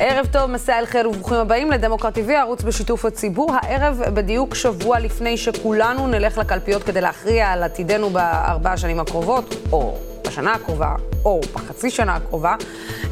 ערב 0.00 0.26
טוב, 0.26 0.50
מסע 0.50 0.78
אל 0.78 0.86
חיל 0.86 1.06
וברוכים 1.06 1.36
הבאים 1.36 1.70
לדמוקרט 1.70 2.18
TV, 2.18 2.32
ערוץ 2.32 2.62
בשיתוף 2.62 3.04
הציבור. 3.04 3.52
הערב 3.52 4.02
בדיוק 4.14 4.54
שבוע 4.54 4.98
לפני 4.98 5.36
שכולנו 5.36 6.06
נלך 6.06 6.38
לקלפיות 6.38 6.82
כדי 6.82 7.00
להכריע 7.00 7.48
על 7.48 7.62
עתידנו 7.62 8.10
בארבע 8.10 8.72
השנים 8.72 9.00
הקרובות, 9.00 9.54
או 9.72 9.98
בשנה 10.28 10.52
הקרובה, 10.52 10.94
או 11.24 11.40
בחצי 11.54 11.90
שנה 11.90 12.14
הקרובה. 12.14 12.54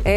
אה, 0.07 0.13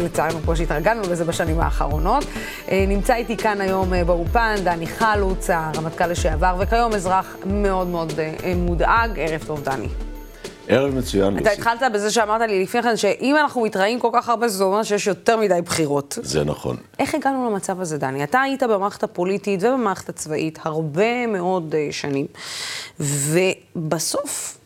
לצערנו, 0.00 0.38
כמו 0.44 0.56
שהתרגלנו 0.56 1.02
לזה 1.02 1.24
בשנים 1.24 1.60
האחרונות. 1.60 2.24
אה, 2.70 2.84
נמצא 2.88 3.14
איתי 3.14 3.36
כאן 3.36 3.60
היום 3.60 3.94
אה, 3.94 4.04
באופן 4.04 4.54
דני 4.64 4.86
חלוץ, 4.86 5.50
הרמטכ"ל 5.50 6.06
לשעבר, 6.06 6.56
וכיום 6.58 6.92
אזרח 6.92 7.36
מאוד 7.46 7.86
מאוד 7.86 8.12
אה, 8.20 8.52
מודאג. 8.56 9.10
ערב 9.16 9.44
טוב, 9.46 9.62
דני. 9.62 9.88
ערב 10.68 10.94
מצוין, 10.94 11.38
אתה 11.38 11.50
התחלת 11.50 11.82
בזה 11.92 12.10
שאמרת 12.10 12.40
לי 12.40 12.62
לפני 12.62 12.82
כן, 12.82 12.96
שאם 12.96 13.36
אנחנו 13.36 13.60
מתראים 13.60 14.00
כל 14.00 14.10
כך 14.12 14.28
הרבה, 14.28 14.48
זה 14.48 14.64
אומר 14.64 14.82
שיש 14.82 15.06
יותר 15.06 15.36
מדי 15.36 15.60
בחירות. 15.64 16.18
זה 16.22 16.44
נכון. 16.44 16.76
איך 16.98 17.14
הגענו 17.14 17.50
למצב 17.50 17.80
הזה, 17.80 17.98
דני? 17.98 18.24
אתה 18.24 18.40
היית 18.40 18.62
במערכת 18.62 19.02
הפוליטית 19.02 19.62
ובמערכת 19.62 20.08
הצבאית 20.08 20.58
הרבה 20.62 21.26
מאוד 21.26 21.74
uh, 21.74 21.92
שנים, 21.92 22.26
ובסוף, 23.00 24.58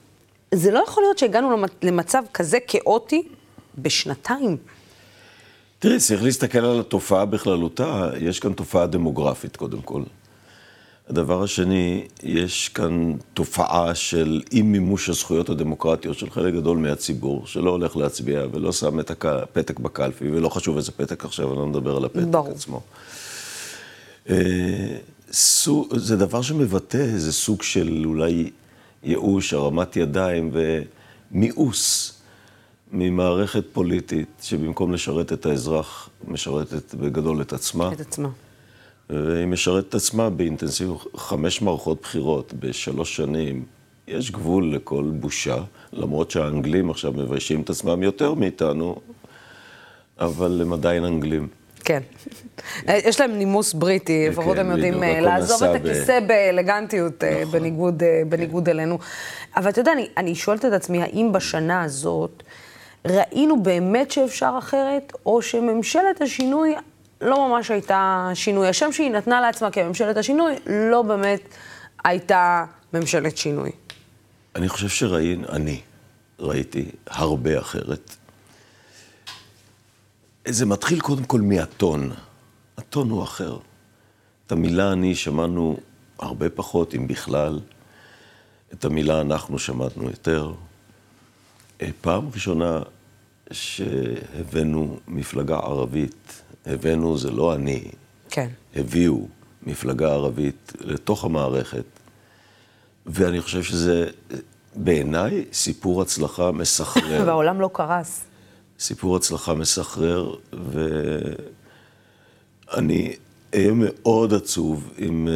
זה 0.55 0.70
לא 0.70 0.84
יכול 0.88 1.02
להיות 1.02 1.19
שהגענו 1.19 1.56
למצב 1.82 2.22
כזה 2.34 2.58
כאוטי 2.66 3.22
בשנתיים. 3.78 4.56
תראי, 5.78 5.98
צריך 5.98 6.22
להסתכל 6.22 6.58
על 6.58 6.80
התופעה 6.80 7.24
בכללותה. 7.24 8.10
יש 8.20 8.41
כאן 8.41 8.52
תופעה 8.52 8.86
דמוגרפית, 8.86 9.56
קודם 9.56 9.80
כל. 9.80 10.02
הדבר 11.08 11.42
השני, 11.42 12.06
יש 12.22 12.68
כאן 12.68 13.12
תופעה 13.34 13.94
של 13.94 14.42
אי 14.52 14.62
מימוש 14.62 15.08
הזכויות 15.08 15.48
הדמוקרטיות 15.48 16.18
של 16.18 16.30
חלק 16.30 16.54
גדול 16.54 16.78
מהציבור, 16.78 17.46
שלא 17.46 17.70
הולך 17.70 17.96
להצביע 17.96 18.44
ולא 18.52 18.72
שם 18.72 19.00
את 19.00 19.24
הפתק 19.24 19.78
בקלפי, 19.78 20.30
ולא 20.30 20.48
חשוב 20.48 20.76
איזה 20.76 20.92
פתק 20.92 21.24
עכשיו, 21.24 21.50
אני 21.50 21.58
לא 21.58 21.66
מדבר 21.66 21.96
על 21.96 22.05
הפתק 22.05 22.22
ברור. 22.30 22.48
עצמו. 22.50 22.80
אה, 24.30 24.96
זה 25.91 26.16
דבר 26.16 26.42
שמבטא 26.42 26.96
איזה 26.96 27.33
סוג 27.33 27.62
של 27.62 28.02
אולי 28.05 28.50
ייאוש, 29.05 29.52
הרמת 29.52 29.96
ידיים 29.96 30.50
ומיאוס 31.33 32.12
ממערכת 32.92 33.64
פוליטית, 33.72 34.28
שבמקום 34.42 34.92
לשרת 34.92 35.33
את 35.33 35.46
האזרח, 35.46 36.08
משרתת 36.28 36.94
בגדול 36.94 37.42
את 37.42 37.52
עצמה. 37.52 37.92
את 37.92 38.00
עצמה. 38.00 38.28
והיא 39.11 39.47
משרתת 39.47 39.95
עצמה 39.95 40.31
באינטנסיביות, 40.31 41.06
חמש 41.17 41.62
מערכות 41.62 42.03
בחירות 42.03 42.53
בשלוש 42.53 43.17
שנים. 43.17 43.64
יש 44.09 44.31
גבול 44.31 44.75
לכל 44.75 45.05
בושה, 45.20 45.56
למרות 45.92 46.31
שהאנגלים 46.31 46.91
עכשיו 46.91 47.12
מביישים 47.12 47.61
את 47.61 47.70
עצמם 47.70 48.03
יותר 48.03 48.34
מאיתנו, 48.34 48.97
אבל 50.20 50.61
הם 50.62 50.73
עדיין 50.73 51.05
אנגלים. 51.05 51.48
כן. 51.84 52.03
יש 53.09 53.20
להם 53.20 53.33
נימוס 53.33 53.73
בריטי, 53.73 54.25
כן, 54.25 54.33
לפחות 54.33 54.59
הם 54.59 54.70
יודעים 54.70 55.03
אה, 55.03 55.20
לעזוב 55.20 55.62
את 55.62 55.81
הכיסא 55.81 56.20
באלגנטיות, 56.20 57.25
אה, 57.25 57.42
נכון. 57.42 57.98
בניגוד 58.29 58.64
כן. 58.64 58.70
אלינו. 58.70 58.98
אבל 59.56 59.70
אתה 59.70 59.81
יודע, 59.81 59.92
אני 60.17 60.34
שואלת 60.34 60.64
את 60.64 60.73
עצמי, 60.73 61.03
האם 61.03 61.33
בשנה 61.33 61.83
הזאת 61.83 62.42
ראינו 63.06 63.62
באמת 63.62 64.11
שאפשר 64.11 64.55
אחרת, 64.59 65.12
או 65.27 65.42
שממשלת 65.42 66.23
השינוי 66.23 66.75
לא 67.20 67.48
ממש 67.48 67.70
הייתה 67.70 68.30
שינוי. 68.34 68.69
השם 68.69 68.92
שהיא 68.92 69.11
נתנה 69.11 69.41
לעצמה 69.41 69.70
כממשלת 69.70 70.16
השינוי, 70.16 70.55
לא 70.66 71.02
באמת 71.02 71.55
הייתה 72.05 72.64
ממשלת 72.92 73.36
שינוי. 73.36 73.70
אני 74.56 74.69
חושב 74.69 74.88
שראינו, 74.88 75.48
אני 75.48 75.80
ראיתי 76.39 76.91
הרבה 77.06 77.58
אחרת. 77.58 78.16
זה 80.48 80.66
מתחיל 80.66 81.00
קודם 81.00 81.24
כל 81.24 81.41
מהטון. 81.41 82.12
הטון 82.78 83.11
הוא 83.11 83.22
אחר. 83.22 83.58
את 84.46 84.52
המילה 84.52 84.92
אני 84.92 85.14
שמענו 85.14 85.77
הרבה 86.18 86.50
פחות, 86.50 86.95
אם 86.95 87.06
בכלל. 87.06 87.61
את 88.73 88.85
המילה 88.85 89.20
אנחנו 89.20 89.58
שמענו 89.58 90.02
יותר. 90.02 90.52
אה, 91.83 91.89
פעם 92.00 92.29
ראשונה 92.35 92.83
שהבאנו 93.52 94.98
מפלגה 95.08 95.56
ערבית 95.56 96.42
הבאנו, 96.67 97.19
זה 97.19 97.30
לא 97.30 97.55
אני, 97.55 97.85
כן. 98.30 98.48
הביאו 98.77 99.29
מפלגה 99.67 100.13
ערבית 100.13 100.73
לתוך 100.80 101.24
המערכת, 101.24 101.85
ואני 103.07 103.41
חושב 103.41 103.63
שזה 103.63 104.07
בעיניי 104.74 105.45
סיפור 105.52 106.02
הצלחה 106.02 106.52
מסחרר. 106.52 107.23
והעולם 107.27 107.61
לא 107.61 107.70
קרס. 107.73 108.24
סיפור 108.79 109.17
הצלחה 109.17 109.55
מסחרר, 109.55 110.35
ואני 112.73 113.17
אהיה 113.55 113.73
מאוד 113.74 114.35
עצוב 114.35 114.92
אם 114.98 115.29
uh, 115.29 115.30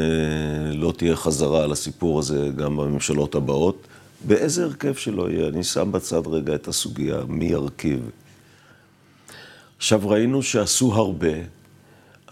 לא 0.77 0.93
תהיה 0.97 1.17
חזרה 1.17 1.65
על 1.65 1.73
הסיפור 1.73 2.19
הזה 2.19 2.51
גם 2.57 2.77
בממשלות 2.77 3.35
הבאות, 3.35 3.87
באיזה 4.25 4.65
הרכב 4.65 4.95
שלא 4.95 5.31
יהיה. 5.31 5.49
אני 5.49 5.65
שם 5.65 5.93
בצד 5.93 6.27
רגע 6.27 6.55
את 6.55 6.69
הסוגיה 6.69 7.17
מי 7.29 7.45
ירכיב. 7.45 8.11
עכשיו, 9.83 10.09
ראינו 10.09 10.43
שעשו 10.43 10.95
הרבה, 10.95 11.33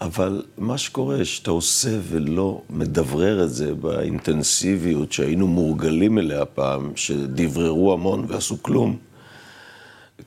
אבל 0.01 0.43
מה 0.57 0.77
שקורה, 0.77 1.25
שאתה 1.25 1.51
עושה 1.51 1.89
ולא 2.09 2.61
מדברר 2.69 3.43
את 3.43 3.49
זה 3.49 3.75
באינטנסיביות 3.75 5.11
שהיינו 5.11 5.47
מורגלים 5.47 6.17
אליה 6.17 6.45
פעם, 6.45 6.91
שדבררו 6.95 7.93
המון 7.93 8.25
ועשו 8.27 8.63
כלום. 8.63 8.97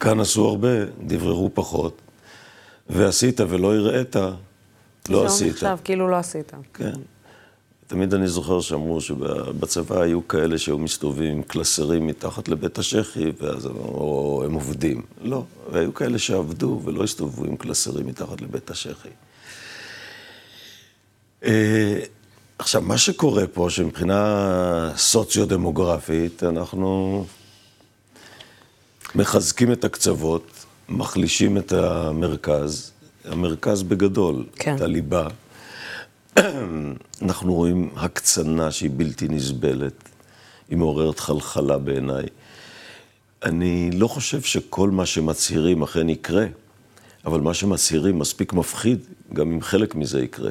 כאן 0.00 0.20
עשו 0.20 0.48
הרבה, 0.48 0.68
דבררו 1.06 1.50
פחות, 1.54 2.00
ועשית 2.90 3.40
ולא 3.40 3.74
הראית, 3.74 4.16
לא 5.08 5.26
עשית. 5.26 5.56
זה 5.56 5.68
נחשב 5.68 5.82
כאילו 5.84 6.08
לא 6.08 6.16
עשית. 6.16 6.52
כן. 6.74 6.92
תמיד 7.86 8.14
אני 8.14 8.28
זוכר 8.28 8.60
שאמרו 8.60 9.00
שבצבא 9.00 10.00
היו 10.00 10.28
כאלה 10.28 10.58
שהיו 10.58 10.78
מסתובבים 10.78 11.32
עם 11.32 11.42
קלסרים 11.42 12.06
מתחת 12.06 12.48
לבית 12.48 12.78
השחי, 12.78 13.32
ואז 13.40 13.66
או 13.66 14.42
הם 14.44 14.54
עובדים. 14.54 15.02
לא, 15.22 15.44
והיו 15.72 15.94
כאלה 15.94 16.18
שעבדו 16.18 16.80
ולא 16.84 17.04
הסתובבו 17.04 17.44
עם 17.44 17.56
קלסרים 17.56 18.06
מתחת 18.06 18.40
לבית 18.40 18.70
השחי. 18.70 19.08
אה, 21.44 22.00
עכשיו, 22.58 22.82
מה 22.82 22.98
שקורה 22.98 23.46
פה, 23.46 23.70
שמבחינה 23.70 24.92
סוציו-דמוגרפית, 24.96 26.42
אנחנו 26.42 27.24
מחזקים 29.14 29.72
את 29.72 29.84
הקצוות, 29.84 30.64
מחלישים 30.88 31.58
את 31.58 31.72
המרכז, 31.72 32.92
המרכז 33.24 33.82
בגדול, 33.82 34.44
כן. 34.56 34.76
את 34.76 34.80
הליבה. 34.80 35.28
אנחנו 37.22 37.54
רואים 37.54 37.90
הקצנה 37.96 38.70
שהיא 38.70 38.90
בלתי 38.96 39.28
נסבלת, 39.28 40.08
היא 40.68 40.78
מעוררת 40.78 41.18
חלחלה 41.18 41.78
בעיניי. 41.78 42.24
אני 43.42 43.90
לא 43.90 44.08
חושב 44.08 44.42
שכל 44.42 44.90
מה 44.90 45.06
שמצהירים 45.06 45.82
אכן 45.82 46.08
יקרה, 46.08 46.46
אבל 47.26 47.40
מה 47.40 47.54
שמצהירים 47.54 48.18
מספיק 48.18 48.52
מפחיד, 48.52 48.98
גם 49.32 49.52
אם 49.52 49.62
חלק 49.62 49.94
מזה 49.94 50.22
יקרה. 50.22 50.50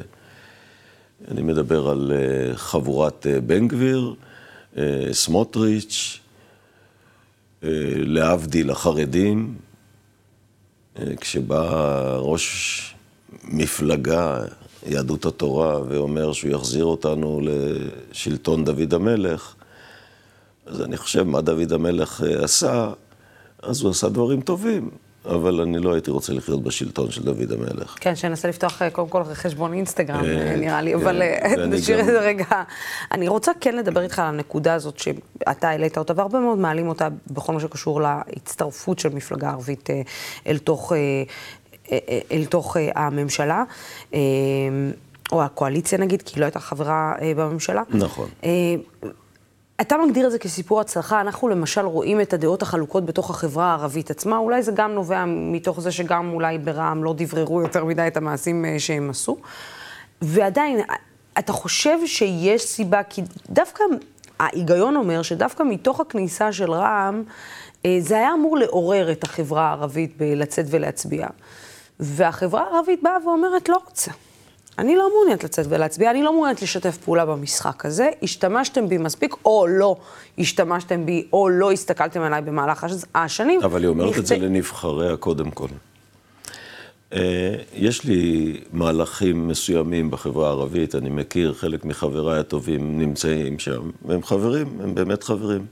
אני 1.28 1.42
מדבר 1.42 1.88
על 1.88 2.12
uh, 2.12 2.56
חבורת 2.56 3.26
uh, 3.26 3.40
בן 3.40 3.68
גביר, 3.68 4.14
uh, 4.74 4.78
סמוטריץ', 5.12 6.20
להבדיל 7.96 8.70
החרדים, 8.70 9.54
כשבא 11.20 12.16
ראש 12.18 12.94
מפלגה 13.44 14.38
יהדות 14.84 15.26
התורה 15.26 15.80
ואומר 15.88 16.32
שהוא 16.32 16.50
יחזיר 16.50 16.84
אותנו 16.84 17.40
לשלטון 17.42 18.64
דוד 18.64 18.94
המלך, 18.94 19.54
אז 20.66 20.82
אני 20.82 20.96
חושב 20.96 21.22
מה 21.22 21.40
דוד 21.40 21.72
המלך 21.72 22.22
אה, 22.26 22.44
עשה, 22.44 22.90
אז 23.62 23.82
הוא 23.82 23.90
עשה 23.90 24.08
דברים 24.08 24.40
טובים. 24.40 24.90
אבל 25.26 25.60
אני 25.60 25.78
לא 25.78 25.92
הייתי 25.92 26.10
רוצה 26.10 26.32
לחיות 26.32 26.62
בשלטון 26.62 27.10
של 27.10 27.22
דוד 27.22 27.52
המלך. 27.52 27.96
כן, 28.00 28.16
שננסה 28.16 28.48
לפתוח 28.48 28.82
אה, 28.82 28.90
קודם 28.90 29.08
כל 29.08 29.24
חשבון 29.24 29.72
אינסטגרם, 29.72 30.24
אה, 30.24 30.56
נראה 30.56 30.82
לי, 30.82 30.94
אבל 30.94 31.22
נשאיר 31.68 32.00
את 32.00 32.04
זה 32.04 32.20
רגע. 32.20 32.44
אני 33.12 33.28
רוצה 33.28 33.52
כן 33.60 33.76
לדבר 33.76 34.02
איתך 34.02 34.18
על 34.18 34.26
הנקודה 34.26 34.74
הזאת 34.74 34.98
שאתה 34.98 35.68
העלית 35.68 35.98
אותה, 35.98 36.12
והרבה 36.16 36.40
מאוד 36.40 36.58
מעלים 36.58 36.88
אותה 36.88 37.08
בכל 37.30 37.52
מה 37.52 37.60
שקשור 37.60 38.00
להצטרפות 38.00 38.98
של 38.98 39.08
מפלגה 39.08 39.50
ערבית 39.50 39.88
אל 40.46 40.58
תוך 40.58 40.92
אל 42.32 42.44
תוך 42.48 42.76
אה, 42.76 42.90
הממשלה. 42.94 43.64
אה, 44.14 44.20
או 45.32 45.42
הקואליציה 45.42 45.98
נגיד, 45.98 46.22
כי 46.22 46.34
היא 46.34 46.40
לא 46.40 46.44
הייתה 46.44 46.60
חברה 46.60 47.14
אה, 47.20 47.32
בממשלה. 47.36 47.82
נכון. 47.90 48.28
אתה 49.80 49.96
מגדיר 50.06 50.26
את 50.26 50.32
זה 50.32 50.38
כסיפור 50.38 50.80
הצלחה, 50.80 51.20
אנחנו 51.20 51.48
למשל 51.48 51.80
רואים 51.80 52.20
את 52.20 52.32
הדעות 52.32 52.62
החלוקות 52.62 53.04
בתוך 53.04 53.30
החברה 53.30 53.66
הערבית 53.66 54.10
עצמה, 54.10 54.36
אולי 54.36 54.62
זה 54.62 54.72
גם 54.72 54.92
נובע 54.92 55.24
מתוך 55.26 55.80
זה 55.80 55.92
שגם 55.92 56.30
אולי 56.32 56.58
ברע"מ 56.58 57.04
לא 57.04 57.14
דבררו 57.16 57.60
יותר 57.60 57.84
מדי 57.84 58.06
את 58.06 58.16
המעשים 58.16 58.64
שהם 58.78 59.10
עשו. 59.10 59.36
ועדיין, 60.22 60.80
אתה 61.38 61.52
חושב 61.52 61.98
שיש 62.06 62.62
סיבה, 62.62 63.02
כי 63.02 63.22
דווקא 63.50 63.84
ההיגיון 64.40 64.96
אומר 64.96 65.22
שדווקא 65.22 65.62
מתוך 65.62 66.00
הכניסה 66.00 66.52
של 66.52 66.72
רע"מ, 66.72 67.22
זה 67.98 68.16
היה 68.16 68.34
אמור 68.34 68.56
לעורר 68.56 69.12
את 69.12 69.24
החברה 69.24 69.68
הערבית 69.68 70.16
בלצאת 70.16 70.66
ולהצביע. 70.70 71.26
והחברה 72.00 72.62
הערבית 72.62 73.02
באה 73.02 73.16
ואומרת, 73.24 73.68
לא 73.68 73.78
רוצה. 73.88 74.10
אני 74.78 74.96
לא 74.96 75.10
מעוניינת 75.14 75.44
לצאת 75.44 75.66
ולהצביע, 75.68 76.10
אני 76.10 76.22
לא 76.22 76.32
מעוניינת 76.32 76.62
לשתף 76.62 76.96
פעולה 76.96 77.26
במשחק 77.26 77.86
הזה. 77.86 78.10
השתמשתם 78.22 78.88
בי 78.88 78.98
מספיק, 78.98 79.34
או 79.44 79.66
לא 79.68 79.96
השתמשתם 80.38 81.06
בי, 81.06 81.26
או 81.32 81.48
לא 81.48 81.72
הסתכלתם 81.72 82.20
עליי 82.20 82.42
במהלך 82.42 82.86
השנים. 83.14 83.62
אבל 83.62 83.82
היא 83.82 83.88
אומרת 83.88 84.08
נכת... 84.08 84.18
את 84.18 84.26
זה 84.26 84.36
לנבחריה 84.36 85.16
קודם 85.16 85.50
כל. 85.50 85.68
אה, 87.12 87.54
יש 87.74 88.04
לי 88.04 88.60
מהלכים 88.72 89.48
מסוימים 89.48 90.10
בחברה 90.10 90.48
הערבית, 90.48 90.94
אני 90.94 91.10
מכיר, 91.10 91.54
חלק 91.54 91.84
מחבריי 91.84 92.40
הטובים 92.40 92.98
נמצאים 92.98 93.58
שם, 93.58 93.90
והם 94.04 94.22
חברים, 94.22 94.80
הם 94.82 94.94
באמת 94.94 95.22
חברים. 95.22 95.66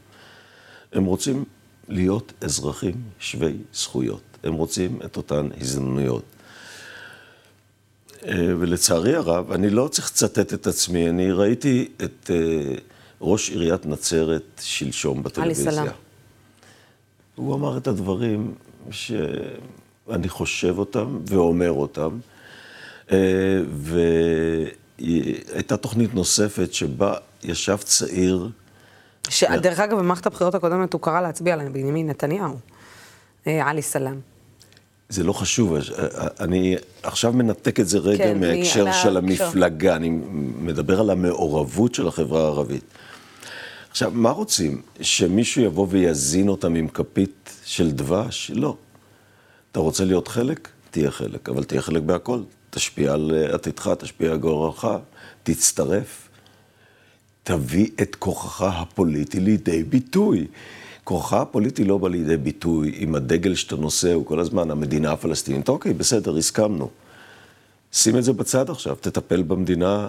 הם 0.92 1.04
רוצים 1.04 1.44
להיות 1.88 2.32
אזרחים 2.40 2.94
שווי 3.18 3.52
זכויות, 3.74 4.31
הם 4.44 4.54
רוצים 4.54 4.98
את 5.04 5.16
אותן 5.16 5.48
הזדמנויות. 5.60 6.22
אה, 8.26 8.34
ולצערי 8.58 9.14
הרב, 9.14 9.52
אני 9.52 9.70
לא 9.70 9.88
צריך 9.88 10.10
לצטט 10.10 10.54
את 10.54 10.66
עצמי, 10.66 11.08
אני 11.08 11.32
ראיתי 11.32 11.88
את 12.04 12.30
אה, 12.30 12.74
ראש 13.20 13.50
עיריית 13.50 13.86
נצרת 13.86 14.42
שלשום 14.60 15.22
בטלוויזיה. 15.22 15.72
עלי 15.72 15.76
סלאם. 15.76 15.92
הוא 17.34 17.54
אמר 17.54 17.78
את 17.78 17.86
הדברים 17.86 18.54
שאני 18.90 20.28
חושב 20.28 20.78
אותם 20.78 21.18
ואומר 21.26 21.70
אותם. 21.70 22.18
אה, 23.12 23.18
והייתה 24.98 25.76
תוכנית 25.76 26.14
נוספת 26.14 26.74
שבה 26.74 27.14
ישב 27.42 27.76
צעיר. 27.76 28.48
שדרך 29.28 29.80
אגב, 29.80 29.98
במערכת 29.98 30.26
הבחירות 30.26 30.54
הקודמת 30.54 30.92
הוא 30.92 31.00
קרא 31.00 31.20
להצביע 31.20 31.54
עליהם, 31.54 31.72
בנימין 31.72 32.10
נתניהו, 32.10 32.56
עלי 33.46 33.82
סלאם. 33.82 34.31
זה 35.12 35.24
לא 35.24 35.32
חשוב, 35.32 35.76
אני 36.40 36.76
עכשיו 37.02 37.32
מנתק 37.32 37.80
את 37.80 37.88
זה 37.88 37.98
רגע 37.98 38.24
כן, 38.24 38.40
מההקשר 38.40 38.82
אני, 38.82 38.92
של 39.02 39.16
המפלגה, 39.16 39.96
אני 39.96 40.10
מדבר 40.58 41.00
על 41.00 41.10
המעורבות 41.10 41.94
של 41.94 42.08
החברה 42.08 42.42
הערבית. 42.42 42.84
עכשיו, 43.90 44.10
מה 44.14 44.30
רוצים? 44.30 44.82
שמישהו 45.00 45.62
יבוא 45.62 45.86
ויזין 45.90 46.48
אותם 46.48 46.74
עם 46.74 46.88
כפית 46.88 47.50
של 47.64 47.90
דבש? 47.90 48.50
לא. 48.54 48.76
אתה 49.72 49.80
רוצה 49.80 50.04
להיות 50.04 50.28
חלק? 50.28 50.68
תהיה 50.90 51.10
חלק, 51.10 51.48
אבל 51.48 51.64
תהיה 51.64 51.82
חלק 51.82 52.02
בהכל. 52.02 52.42
תשפיע 52.70 53.12
על 53.12 53.32
עתידך, 53.52 53.90
תשפיע 53.98 54.30
על 54.30 54.38
גורלך, 54.38 54.88
תצטרף. 55.42 56.28
תביא 57.42 57.88
את 58.02 58.14
כוחך 58.14 58.62
הפוליטי 58.62 59.40
לידי 59.40 59.84
ביטוי. 59.84 60.46
כוחה 61.04 61.42
הפוליטי 61.42 61.84
לא 61.84 61.98
בא 61.98 62.08
לידי 62.08 62.36
ביטוי 62.36 62.94
אם 62.98 63.14
הדגל 63.14 63.54
שאתה 63.54 63.76
נושא 63.76 64.12
הוא 64.12 64.26
כל 64.26 64.40
הזמן 64.40 64.70
המדינה 64.70 65.12
הפלסטינית. 65.12 65.68
אוקיי, 65.68 65.92
בסדר, 65.92 66.36
הסכמנו. 66.36 66.90
שים 67.92 68.18
את 68.18 68.24
זה 68.24 68.32
בצד 68.32 68.70
עכשיו, 68.70 68.96
תטפל 69.00 69.42
במדינה 69.42 70.08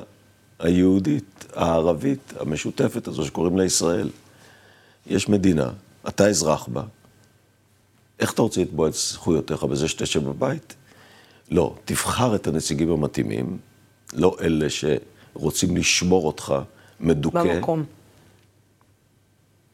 היהודית, 0.59 1.45
הערבית, 1.55 2.33
המשותפת 2.39 3.07
הזו 3.07 3.25
שקוראים 3.25 3.57
לה 3.57 3.65
ישראל. 3.65 4.09
יש 5.07 5.29
מדינה, 5.29 5.69
אתה 6.07 6.27
אזרח 6.27 6.67
בה. 6.67 6.83
איך 8.19 8.33
אתה 8.33 8.41
רוצה 8.41 8.61
לתבוע 8.61 8.87
את 8.87 8.93
זכויותיך 8.93 9.63
בזה 9.63 9.87
שתשב 9.87 10.23
בבית? 10.23 10.75
לא, 11.51 11.75
תבחר 11.85 12.35
את 12.35 12.47
הנציגים 12.47 12.91
המתאימים, 12.91 13.57
לא 14.13 14.37
אלה 14.41 14.67
שרוצים 14.69 15.77
לשמור 15.77 16.27
אותך 16.27 16.55
מדוכא. 16.99 17.43
במקום. 17.43 17.83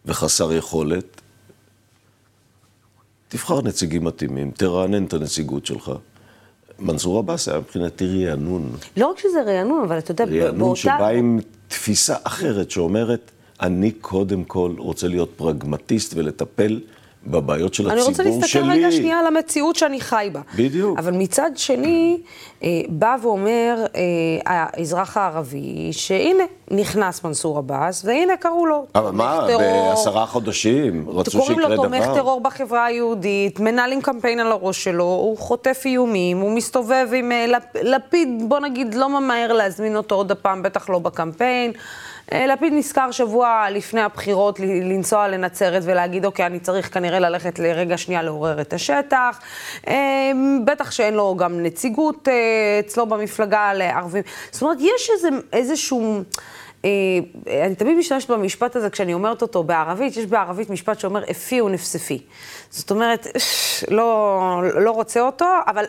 וחסר 0.10 0.54
יכולת, 0.54 1.22
תבחר 3.28 3.62
נציגים 3.62 4.04
מתאימים, 4.04 4.52
תרענן 4.52 5.06
את 5.06 5.14
הנציגות 5.14 5.66
שלך. 5.66 5.92
מנסור 6.80 7.20
עבאס 7.20 7.48
היה 7.48 7.60
מבחינתי 7.60 8.26
רענון. 8.28 8.72
לא 8.98 9.08
רק 9.08 9.20
שזה 9.20 9.42
רענון, 9.46 9.84
אבל 9.84 9.98
אתה 9.98 10.12
יודע, 10.12 10.26
באותה... 10.26 10.46
רענון 10.46 10.76
שבא 10.76 11.08
עם 11.08 11.40
תפיסה 11.68 12.16
אחרת 12.24 12.72
שאומרת, 12.72 13.32
אני 13.62 13.92
קודם 13.92 14.44
כל 14.44 14.76
רוצה 14.78 15.08
להיות 15.08 15.34
פרגמטיסט 15.36 16.14
ולטפל 16.16 16.80
בבעיות 17.28 17.74
של 17.74 17.84
הציבור 17.92 18.14
שלי. 18.14 18.24
אני 18.24 18.32
רוצה 18.32 18.40
להסתכל 18.42 18.72
רגע 18.72 18.92
שנייה 18.92 19.20
על 19.20 19.28
המציאות 19.28 19.76
שאני 19.76 20.02
חי 20.02 20.30
בה. 20.32 20.42
בדיוק. 20.56 21.00
אבל 21.00 21.14
מצד 21.14 21.52
שני, 21.56 22.18
אה, 22.64 22.70
בא 22.90 23.16
ואומר 23.22 23.86
אה, 23.96 24.02
האזרח 24.46 25.18
הערבי, 25.18 25.88
שהנה, 25.92 26.44
נכנס 26.72 27.24
מנסור 27.24 27.58
עבאס, 27.58 28.06
והנה 28.06 28.38
קראו 28.38 28.66
לו 28.66 28.86
אבל 28.96 29.12
מה, 29.12 29.48
בעשרה 29.58 30.26
חודשים 30.26 31.06
רצו 31.10 31.32
שיקרה 31.32 31.46
דבר? 31.46 31.76
קוראים 31.76 31.94
לו 31.94 32.06
תומך 32.06 32.16
טרור 32.16 32.42
בחברה 32.42 32.86
היהודית, 32.86 33.60
מנהלים 33.60 34.02
קמפיין 34.02 34.40
על 34.40 34.52
הראש 34.52 34.84
שלו, 34.84 35.04
הוא 35.04 35.38
חוטף 35.38 35.82
איומים, 35.86 36.38
הוא 36.38 36.52
מסתובב 36.52 37.08
עם 37.16 37.32
אה, 37.32 37.46
לפ, 37.48 37.64
לפיד, 37.84 38.30
בוא 38.48 38.60
נגיד, 38.60 38.94
לא 38.94 39.10
ממהר 39.10 39.54
להזמין 39.54 39.96
אותו 39.96 40.16
עוד 40.16 40.32
הפעם, 40.32 40.64
בטח 40.64 40.90
לא 40.90 41.00
בקמפיין. 41.00 41.72
אה, 42.34 42.48
לפיד 42.48 42.74
נזכר 42.74 43.12
שבוע 43.12 43.68
לפני 43.72 44.02
הבחירות 44.02 44.60
לנסוע 44.60 45.28
לנצרת 45.28 45.82
ולהגיד, 45.86 46.26
אוקיי, 46.26 46.46
אני 46.46 46.60
צריך 46.60 46.94
כנראה 46.94 47.20
ללכת 47.20 47.60
לרגע 47.60 47.98
שנייה 47.98 48.24
לעורר 48.24 48.62
את 48.62 48.74
השטח. 48.74 49.40
אה, 49.88 50.32
בטח 50.66 50.92
שאין 50.92 51.14
לו 51.14 51.36
גם 51.36 51.64
נציגות 51.64 52.28
אה, 52.28 52.34
אצלו 52.80 53.06
במפלגה 53.06 53.74
לערבים. 53.74 54.24
זאת 54.52 54.62
אומרת, 54.62 54.78
יש 54.82 55.10
איזה, 55.14 55.30
איזשהו... 55.54 56.24
אני 57.48 57.76
תמיד 57.78 57.98
משתמשת 57.98 58.30
במשפט 58.32 58.76
הזה 58.76 58.90
כשאני 58.90 59.14
אומרת 59.14 59.42
אותו 59.42 59.64
בערבית, 59.64 60.18
יש 60.18 60.26
בערבית 60.26 60.70
משפט 60.70 61.00
שאומר 61.00 61.24
אפי 61.32 61.62
ונפספי. 61.62 62.22
זאת 62.70 62.92
אומרת, 62.92 63.28
לא, 63.98 64.62
לא 64.76 64.92
רוצה 64.92 65.22
אותו, 65.22 65.46
אבל 65.68 65.86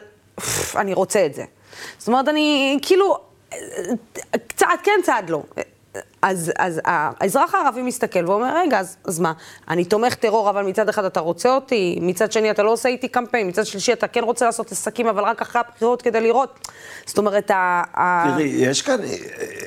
אני 0.76 0.94
רוצה 0.94 1.26
את 1.26 1.34
זה. 1.34 1.44
זאת 1.98 2.08
אומרת, 2.08 2.28
אני 2.28 2.78
כאילו, 2.82 3.18
צעד 4.56 4.78
כן, 4.82 5.00
צעד 5.02 5.30
לא. 5.30 5.42
אז, 6.22 6.52
אז 6.58 6.80
האזרח 6.84 7.54
הערבי 7.54 7.82
מסתכל 7.82 8.26
ואומר, 8.26 8.56
רגע, 8.56 8.80
אז, 8.80 8.96
אז 9.04 9.18
מה, 9.18 9.32
אני 9.68 9.84
תומך 9.84 10.14
טרור, 10.14 10.50
אבל 10.50 10.62
מצד 10.62 10.88
אחד 10.88 11.04
אתה 11.04 11.20
רוצה 11.20 11.54
אותי, 11.54 11.98
מצד 12.02 12.32
שני 12.32 12.50
אתה 12.50 12.62
לא 12.62 12.72
עושה 12.72 12.88
איתי 12.88 13.08
קמפיין, 13.08 13.48
מצד 13.48 13.66
שלישי 13.66 13.92
אתה 13.92 14.08
כן 14.08 14.24
רוצה 14.24 14.46
לעשות 14.46 14.72
עסקים, 14.72 15.06
אבל 15.06 15.22
רק 15.24 15.42
אחרי 15.42 15.62
הבחירות 15.68 16.02
כדי 16.02 16.20
לראות. 16.20 16.68
זאת 17.06 17.18
אומרת, 17.18 17.50
ה... 17.50 17.82
תראי, 18.30 18.44
יש 18.44 18.82
כאן, 18.82 18.98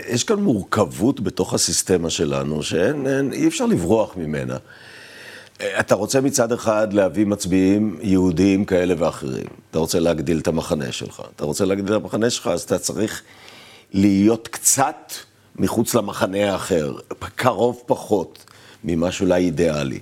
יש 0.09 0.23
כאן 0.23 0.35
מורכבות 0.35 1.19
בתוך 1.19 1.53
הסיסטמה 1.53 2.09
שלנו, 2.09 2.63
שאין, 2.63 3.07
אין, 3.07 3.33
אי 3.33 3.47
אפשר 3.47 3.65
לברוח 3.65 4.17
ממנה. 4.17 4.57
אתה 5.79 5.95
רוצה 5.95 6.21
מצד 6.21 6.51
אחד 6.51 6.93
להביא 6.93 7.25
מצביעים 7.25 7.99
יהודיים 8.01 8.65
כאלה 8.65 8.93
ואחרים. 8.97 9.47
אתה 9.71 9.79
רוצה 9.79 9.99
להגדיל 9.99 10.39
את 10.39 10.47
המחנה 10.47 10.91
שלך. 10.91 11.21
אתה 11.35 11.45
רוצה 11.45 11.65
להגדיל 11.65 11.95
את 11.95 12.01
המחנה 12.01 12.29
שלך, 12.29 12.47
אז 12.47 12.61
אתה 12.61 12.79
צריך 12.79 13.21
להיות 13.93 14.47
קצת... 14.47 15.13
מחוץ 15.55 15.95
למחנה 15.95 16.51
האחר, 16.53 16.95
קרוב 17.35 17.83
פחות 17.85 18.45
ממה 18.83 19.11
שאולי 19.11 19.45
אידיאלי. 19.45 19.99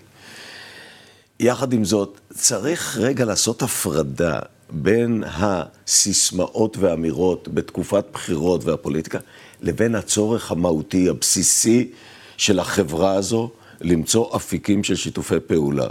יחד 1.40 1.74
עם 1.74 1.86
זאת, 1.86 2.20
צריך 2.34 2.98
רגע 2.98 3.26
לעשות 3.26 3.62
הפרדה 3.62 4.40
בין 4.70 5.24
הסיסמאות 5.28 6.78
והאמירות 6.78 7.48
בתקופת 7.54 8.06
בחירות 8.14 8.66
והפוליטיקה, 8.66 9.20
לבין 9.62 9.96
הצורך 9.96 10.52
המהותי, 10.52 11.10
הבסיסי 11.10 11.92
של 12.38 12.60
החברה 12.60 13.14
הזו, 13.14 13.50
למצוא 13.82 14.36
אפיקים 14.36 14.84
של 14.84 14.96
שיתופי 14.96 15.40
פעולה. 15.48 15.88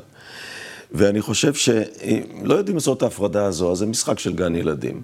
ואני 0.93 1.21
חושב 1.21 1.55
שאם 1.55 2.23
לא 2.43 2.55
יודעים 2.55 2.77
לעשות 2.77 2.99
את 2.99 3.03
ההפרדה 3.03 3.45
הזו, 3.45 3.73
אז 3.73 3.79
זה 3.79 3.87
משחק 3.87 4.19
של 4.19 4.33
גן 4.33 4.57
ילדים. 4.57 5.03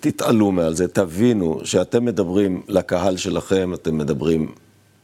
תתעלו 0.00 0.52
מעל 0.52 0.74
זה, 0.74 0.88
תבינו 0.88 1.60
שאתם 1.64 2.04
מדברים 2.04 2.62
לקהל 2.68 3.16
שלכם, 3.16 3.74
אתם 3.74 3.98
מדברים 3.98 4.52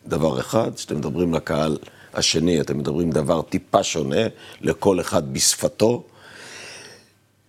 דבר 0.06 0.40
אחד, 0.40 0.78
שאתם 0.78 0.96
מדברים 0.96 1.34
לקהל 1.34 1.78
השני, 2.14 2.60
אתם 2.60 2.78
מדברים 2.78 3.10
דבר 3.10 3.42
טיפה 3.42 3.82
שונה, 3.82 4.26
לכל 4.60 5.00
אחד 5.00 5.32
בשפתו, 5.32 6.04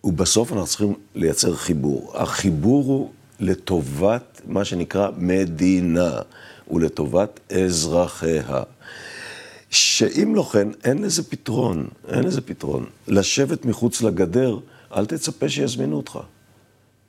ובסוף 0.04 0.52
אנחנו 0.52 0.68
צריכים 0.68 0.94
לייצר 1.16 1.56
חיבור. 1.56 2.12
החיבור 2.16 2.86
הוא 2.86 3.12
לטובת 3.40 4.42
מה 4.46 4.66
שנקרא 4.66 5.10
מדינה, 5.18 6.12
ולטובת 6.72 7.40
אזרחיה. 7.52 8.64
שאם 9.70 10.36
לא 10.36 10.44
כן, 10.44 10.68
אין 10.84 11.02
לזה 11.02 11.24
פתרון, 11.24 11.88
אין 12.08 12.24
לזה 12.24 12.42
פתרון. 12.42 12.86
לשבת 13.08 13.66
מחוץ 13.66 14.02
לגדר, 14.02 14.58
אל 14.96 15.06
תצפה 15.06 15.50
שיזמינו 15.50 15.98
אותך. 15.98 16.20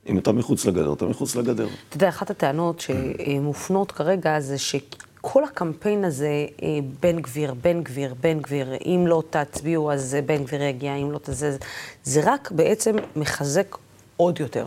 אם 0.08 0.18
אתה 0.18 0.32
מחוץ 0.32 0.66
לגדר, 0.66 0.92
אתה 0.92 1.06
מחוץ 1.06 1.36
לגדר. 1.36 1.68
אתה 1.88 1.96
יודע, 1.96 2.08
אחת 2.08 2.30
הטענות 2.30 2.80
שמופנות 2.80 3.92
כרגע 3.92 4.40
זה 4.40 4.58
שכל 4.58 5.44
הקמפיין 5.44 6.04
הזה, 6.04 6.46
אה, 6.62 6.68
בן 7.00 7.20
גביר, 7.20 7.54
בן 7.54 7.82
גביר, 7.82 8.14
בן 8.20 8.40
גביר, 8.40 8.74
אם 8.84 9.04
לא 9.06 9.22
תצביעו 9.30 9.92
אז 9.92 10.16
בן 10.26 10.44
גביר 10.44 10.62
יגיע, 10.62 10.94
אם 10.94 11.12
לא 11.12 11.18
תזה, 11.18 11.56
זה 12.04 12.20
רק 12.24 12.50
בעצם 12.50 12.96
מחזק 13.16 13.76
עוד 14.16 14.40
יותר. 14.40 14.66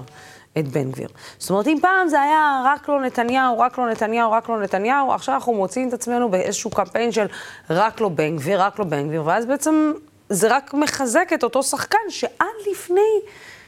את 0.60 0.68
בן 0.68 0.92
גביר. 0.92 1.08
זאת 1.38 1.50
אומרת, 1.50 1.68
אם 1.68 1.78
פעם 1.82 2.08
זה 2.08 2.22
היה 2.22 2.62
רק 2.66 2.90
לא 2.90 3.02
נתניהו, 3.02 3.60
רק 3.60 3.78
לא 3.78 3.90
נתניהו, 3.90 4.32
רק 4.32 4.50
לא 4.50 4.62
נתניהו, 4.62 5.12
עכשיו 5.12 5.36
אנחנו 5.36 5.54
מוצאים 5.54 5.88
את 5.88 5.94
עצמנו 5.94 6.30
באיזשהו 6.30 6.70
קמפיין 6.70 7.12
של 7.12 7.26
רק 7.70 8.02
לא 8.02 8.10
בן 8.10 8.36
גביר, 8.36 8.62
רק 8.62 8.80
לא 8.80 8.86
בן 8.86 9.08
גביר, 9.08 9.26
ואז 9.26 9.46
בעצם 9.46 9.94
זה 10.30 10.56
רק 10.56 10.74
מחזק 10.74 11.30
את 11.34 11.44
אותו 11.44 11.64
שחקן 11.64 11.98
שעד 12.10 12.48
לפני 12.72 13.20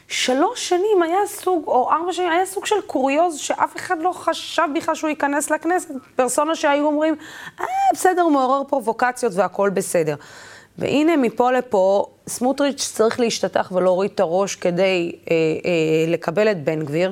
שלוש 0.07 0.69
שנים 0.69 1.03
היה 1.03 1.27
סוג, 1.27 1.63
או 1.67 1.91
ארבע 1.91 2.13
שנים, 2.13 2.29
היה 2.29 2.45
סוג 2.45 2.65
של 2.65 2.81
קוריוז 2.87 3.37
שאף 3.37 3.75
אחד 3.75 4.01
לא 4.01 4.11
חשב 4.11 4.63
בכלל 4.75 4.95
שהוא 4.95 5.09
ייכנס 5.09 5.51
לכנסת. 5.51 5.89
פרסונה 6.15 6.55
שהיו 6.55 6.85
אומרים, 6.85 7.15
אה, 7.59 7.65
בסדר, 7.93 8.27
מעורר 8.27 8.63
פרובוקציות 8.63 9.33
והכול 9.35 9.69
בסדר. 9.69 10.15
והנה, 10.77 11.17
מפה 11.17 11.51
לפה, 11.51 12.05
סמוטריץ' 12.27 12.91
צריך 12.93 13.19
להשתטח 13.19 13.71
ולהוריד 13.75 14.11
את 14.15 14.19
הראש 14.19 14.55
כדי 14.55 15.11
אה, 15.31 15.35
אה, 15.35 16.11
לקבל 16.11 16.51
את 16.51 16.63
בן 16.63 16.79
גביר, 16.85 17.11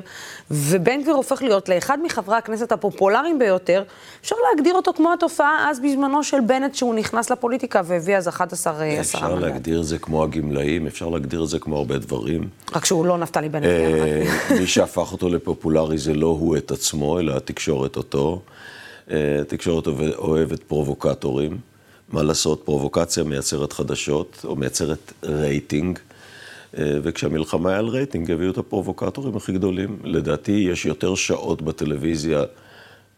ובן 0.50 1.02
גביר 1.02 1.14
הופך 1.14 1.42
להיות 1.42 1.68
לאחד 1.68 1.98
מחברי 2.04 2.36
הכנסת 2.36 2.72
הפופולריים 2.72 3.38
ביותר. 3.38 3.82
אפשר 4.20 4.36
להגדיר 4.50 4.74
אותו 4.74 4.92
כמו 4.92 5.12
התופעה 5.12 5.70
אז 5.70 5.80
בזמנו 5.80 6.22
של 6.22 6.40
בנט, 6.40 6.74
שהוא 6.74 6.94
נכנס 6.94 7.30
לפוליטיקה 7.30 7.80
והביא 7.84 8.16
אז 8.16 8.28
11 8.28 8.84
מנדט. 8.84 8.98
אפשר 9.00 9.34
להגדיר 9.34 9.80
את 9.80 9.86
זה 9.86 9.98
כמו 9.98 10.24
הגמלאים, 10.24 10.86
אפשר 10.86 11.08
להגדיר 11.08 11.42
את 11.44 11.48
זה 11.48 11.58
כמו 11.58 11.76
הרבה 11.76 11.98
דברים. 11.98 12.48
רק 12.74 12.84
שהוא 12.84 13.06
לא 13.06 13.18
נפתלי 13.18 13.48
בנט. 13.48 13.64
אה, 13.64 14.22
מי 14.60 14.66
שהפך 14.66 15.12
אותו 15.12 15.28
לפופולרי 15.28 15.98
זה 15.98 16.14
לא 16.14 16.26
הוא 16.26 16.56
את 16.56 16.70
עצמו, 16.70 17.20
אלא 17.20 17.36
התקשורת 17.36 17.96
אותו. 17.96 18.40
אה, 19.10 19.40
התקשורת 19.40 19.86
אוהבת 20.18 20.62
פרובוקטורים. 20.62 21.73
מה 22.14 22.22
לעשות, 22.22 22.62
פרובוקציה 22.64 23.24
מייצרת 23.24 23.72
חדשות, 23.72 24.40
או 24.44 24.56
מייצרת 24.56 25.12
רייטינג, 25.24 25.98
אה, 26.78 26.98
וכשהמלחמה 27.02 27.70
היה 27.70 27.78
על 27.78 27.88
רייטינג, 27.88 28.30
הביאו 28.30 28.50
את 28.50 28.58
הפרובוקטורים 28.58 29.36
הכי 29.36 29.52
גדולים. 29.52 29.98
לדעתי, 30.04 30.52
יש 30.52 30.86
יותר 30.86 31.14
שעות 31.14 31.62
בטלוויזיה 31.62 32.42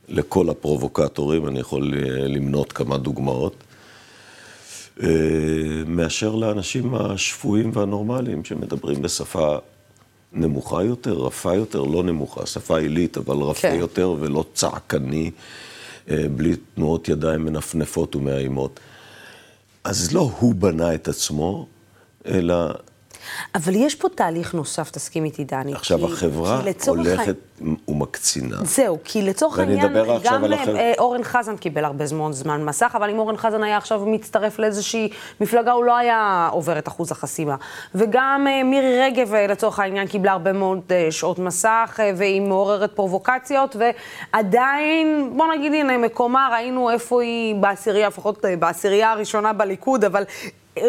לכל 0.08 0.50
הפרובוקטורים, 0.50 1.46
אני 1.46 1.60
יכול 1.60 1.94
אה, 1.94 2.28
למנות 2.28 2.72
כמה 2.72 2.98
דוגמאות, 2.98 3.54
אה, 5.02 5.08
מאשר 5.86 6.34
לאנשים 6.34 6.94
השפויים 6.94 7.70
והנורמליים, 7.74 8.44
שמדברים 8.44 9.02
בשפה 9.02 9.56
נמוכה 10.32 10.84
יותר, 10.84 11.12
רפה 11.12 11.54
יותר, 11.54 11.82
לא 11.82 12.02
נמוכה, 12.02 12.46
שפה 12.46 12.78
עילית, 12.78 13.16
אבל 13.16 13.36
רפה 13.36 13.60
כן. 13.60 13.76
יותר 13.78 14.14
ולא 14.20 14.44
צעקני. 14.54 15.30
אה, 16.10 16.26
בלי 16.36 16.56
תנועות 16.74 17.08
ידיים 17.08 17.44
מנפנפות 17.44 18.16
ומאיימות. 18.16 18.80
אז 19.84 20.12
לא 20.14 20.30
הוא 20.38 20.54
בנה 20.54 20.94
את 20.94 21.08
עצמו, 21.08 21.66
אלא 22.26 22.74
אבל 23.54 23.74
יש 23.74 23.94
פה 23.94 24.08
תהליך 24.08 24.54
נוסף, 24.54 24.90
תסכים 24.90 25.24
איתי, 25.24 25.44
דני. 25.44 25.74
עכשיו, 25.74 25.98
כי, 25.98 26.04
החברה 26.04 26.62
כי 26.62 26.90
הולכת 26.90 27.28
ה... 27.28 27.64
ומקצינה. 27.88 28.56
זהו, 28.64 28.98
כי 29.04 29.22
לצורך 29.22 29.58
העניין, 29.58 29.92
גם 30.24 30.44
החבר... 30.44 30.76
אה, 30.76 30.92
אורן 30.98 31.24
חזן 31.24 31.56
קיבל 31.56 31.84
הרבה 31.84 32.06
זמן, 32.06 32.32
זמן 32.32 32.64
מסך, 32.64 32.92
אבל 32.96 33.10
אם 33.10 33.18
אורן 33.18 33.36
חזן 33.36 33.62
היה 33.62 33.76
עכשיו 33.76 34.02
מצטרף 34.06 34.58
לאיזושהי 34.58 35.08
מפלגה, 35.40 35.72
הוא 35.72 35.84
לא 35.84 35.96
היה 35.96 36.48
עובר 36.52 36.78
את 36.78 36.88
אחוז 36.88 37.12
החסימה. 37.12 37.56
וגם 37.94 38.46
אה, 38.48 38.62
מירי 38.62 39.00
רגב, 39.00 39.34
אה, 39.34 39.46
לצורך 39.46 39.78
העניין, 39.78 40.06
קיבלה 40.08 40.32
הרבה 40.32 40.52
מאוד 40.52 40.92
שעות 41.10 41.38
מסך, 41.38 42.00
והיא 42.16 42.42
מעוררת 42.42 42.92
פרובוקציות, 42.92 43.76
ועדיין, 43.76 45.32
בוא 45.36 45.46
נגיד, 45.54 45.74
הנה, 45.74 45.98
מקומה, 45.98 46.48
ראינו 46.52 46.90
איפה 46.90 47.22
היא 47.22 47.54
בעשירייה, 47.54 48.08
לפחות 48.08 48.44
בעשירייה 48.58 49.12
הראשונה 49.12 49.52
בליכוד, 49.52 50.04
אבל 50.04 50.24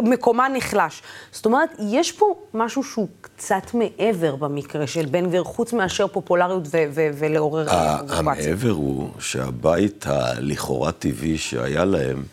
מקומה 0.04 0.48
נחלש. 0.50 1.02
זאת 1.32 1.46
אומרת, 1.46 1.70
יש 1.80 2.12
פה 2.12 2.36
משהו 2.54 2.84
שהוא 2.84 3.08
קצת 3.22 3.74
מעבר 3.74 4.36
במקרה 4.36 4.88
של 4.88 5.06
בן 5.06 5.26
גביר, 5.26 5.44
חוץ 5.44 5.74
מאשר 5.74 6.08
פופולריות 6.08 6.64
ו- 6.66 6.86
ו- 6.94 7.10
ולעורר. 7.18 7.66
המעבר 8.10 8.70
הוא 8.70 9.10
שהבית 9.20 10.08
הלכאורה 10.08 10.92
טבעי 10.92 11.38
שהיה 11.38 11.86
להם, 11.86 12.24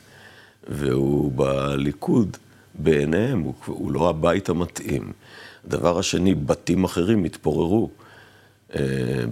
והוא 0.68 1.32
בליכוד, 1.34 2.36
בעיניהם, 2.74 3.40
הוא, 3.40 3.54
הוא 3.66 3.92
לא 3.92 4.08
הבית 4.08 4.48
המתאים. 4.48 5.12
הדבר 5.66 5.98
השני, 5.98 6.34
בתים 6.34 6.84
אחרים 6.84 7.24
התפוררו. 7.24 7.90
אה, 8.76 8.80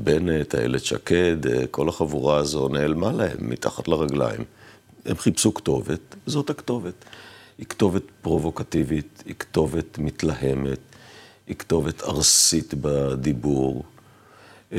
בנט, 0.03 0.55
איילת 0.55 0.85
שקד, 0.85 1.47
אה, 1.47 1.67
כל 1.71 1.89
החבורה 1.89 2.37
הזו 2.37 2.69
נעלמה 2.69 3.13
להם 3.13 3.37
מתחת 3.39 3.89
לרגליים. 3.89 4.45
הם 5.07 5.17
חיפשו 5.17 5.55
כתובת, 5.55 6.01
זאת 6.27 6.51
הכתובת. 6.51 6.95
היא 7.63 7.69
כתובת 7.69 8.03
פרובוקטיבית, 8.23 9.23
היא 9.27 9.35
כתובת 9.39 9.99
מתלהמת, 9.99 10.79
היא 11.47 11.57
כתובת 11.57 12.03
ארסית 12.03 12.75
בדיבור, 12.81 13.85
אה, 14.73 14.79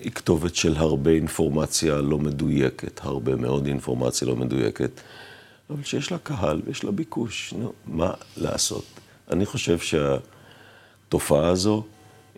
היא 0.00 0.12
כתובת 0.12 0.54
של 0.54 0.76
הרבה 0.76 1.10
אינפורמציה 1.10 1.94
לא 1.94 2.18
מדויקת, 2.18 3.00
הרבה 3.04 3.36
מאוד 3.36 3.66
אינפורמציה 3.66 4.28
לא 4.28 4.36
מדויקת, 4.36 4.90
אבל 5.70 5.82
שיש 5.82 6.12
לה 6.12 6.18
קהל 6.18 6.62
ויש 6.64 6.84
לה 6.84 6.90
ביקוש, 6.90 7.54
נו, 7.58 7.72
מה 7.86 8.10
לעשות? 8.36 8.84
אני 9.30 9.46
חושב 9.46 9.78
שהתופעה 9.78 11.48
הזו 11.48 11.84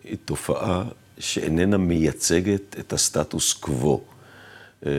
היא 0.03 0.17
תופעה 0.25 0.83
שאיננה 1.19 1.77
מייצגת 1.77 2.75
את 2.79 2.93
הסטטוס 2.93 3.53
קוו. 3.53 4.01
אה, 4.85 4.91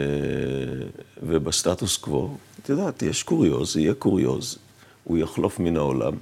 ובסטטוס 1.23 1.97
קוו, 1.97 2.37
את 2.62 2.68
יודעת, 2.68 3.02
יש 3.02 3.23
קוריוז, 3.23 3.76
יהיה 3.76 3.94
קוריוז, 3.94 4.58
הוא 5.04 5.18
יחלוף 5.18 5.61
מן 5.61 5.76
העולם, 5.76 6.12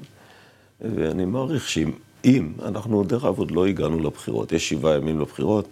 ואני 0.81 1.25
מעריך 1.25 1.69
שאם 1.69 1.91
אם, 2.27 2.53
אנחנו 2.63 3.05
דרך 3.05 3.25
אגב 3.25 3.39
עוד 3.39 3.51
לא 3.51 3.67
הגענו 3.67 4.01
לבחירות, 4.01 4.53
יש 4.53 4.69
שבעה 4.69 4.97
ימים 4.97 5.21
לבחירות, 5.21 5.69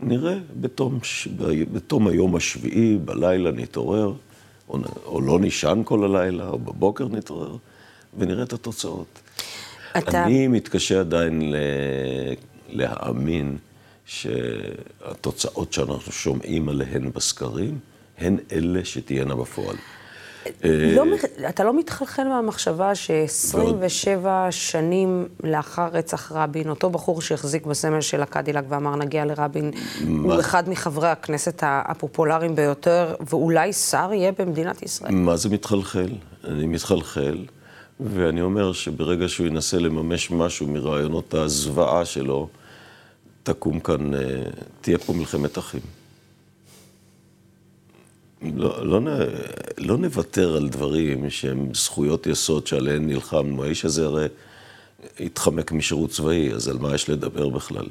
נראה 0.00 0.38
בתום, 0.60 0.98
בתום 1.72 2.08
היום 2.08 2.36
השביעי, 2.36 2.98
בלילה 3.04 3.50
נתעורר, 3.50 4.12
או, 4.68 4.78
או 5.04 5.20
לא 5.20 5.40
נישן 5.40 5.82
כל 5.84 6.04
הלילה, 6.04 6.48
או 6.48 6.58
בבוקר 6.58 7.08
נתעורר, 7.08 7.56
ונראה 8.18 8.42
את 8.42 8.52
התוצאות. 8.52 9.20
אתה... 9.98 10.24
אני 10.24 10.48
מתקשה 10.48 11.00
עדיין 11.00 11.52
ל... 11.52 11.56
להאמין 12.68 13.56
שהתוצאות 14.06 15.72
שאנחנו 15.72 16.12
שומעים 16.12 16.68
עליהן 16.68 17.10
בסקרים, 17.14 17.78
הן 18.18 18.36
אלה 18.52 18.84
שתהיינה 18.84 19.34
בפועל. 19.34 19.76
לא, 20.64 21.04
אתה 21.48 21.64
לא 21.64 21.78
מתחלחל 21.78 22.24
מהמחשבה 22.24 22.94
ש-27 22.94 24.26
שנים 24.50 25.26
לאחר 25.42 25.88
רצח 25.92 26.32
רבין, 26.32 26.70
אותו 26.70 26.90
בחור 26.90 27.22
שהחזיק 27.22 27.66
בסמל 27.66 28.00
של 28.00 28.22
הקדילק 28.22 28.64
ואמר 28.68 28.96
נגיע 28.96 29.24
לרבין, 29.24 29.70
הוא 30.08 30.40
אחד 30.40 30.68
מחברי 30.68 31.08
הכנסת 31.08 31.62
הפופולריים 31.66 32.54
ביותר, 32.54 33.14
ואולי 33.30 33.72
שר 33.72 34.10
יהיה 34.12 34.32
במדינת 34.38 34.82
ישראל. 34.82 35.14
מה 35.14 35.36
זה 35.36 35.48
מתחלחל? 35.48 36.08
אני 36.44 36.66
מתחלחל, 36.66 37.38
ואני 38.00 38.42
אומר 38.42 38.72
שברגע 38.72 39.28
שהוא 39.28 39.46
ינסה 39.46 39.78
לממש 39.78 40.30
משהו 40.30 40.66
מרעיונות 40.66 41.34
הזוועה 41.34 42.04
שלו, 42.04 42.48
תקום 43.44 43.80
כאן, 43.80 44.14
אה, 44.14 44.20
תהיה 44.80 44.98
פה 44.98 45.12
מלחמת 45.12 45.58
אחים. 45.58 45.80
לא, 48.42 48.86
לא, 48.86 49.00
לא 49.78 49.98
נוותר 49.98 50.56
על 50.56 50.68
דברים 50.68 51.30
שהם 51.30 51.74
זכויות 51.74 52.26
יסוד 52.26 52.66
שעליהן 52.66 53.06
נלחמנו. 53.06 53.64
האיש 53.64 53.84
הזה 53.84 54.06
הרי 54.06 54.26
התחמק 55.20 55.72
משירות 55.72 56.10
צבאי, 56.10 56.52
אז 56.52 56.68
על 56.68 56.78
מה 56.78 56.94
יש 56.94 57.10
לדבר 57.10 57.48
בכלל? 57.48 57.86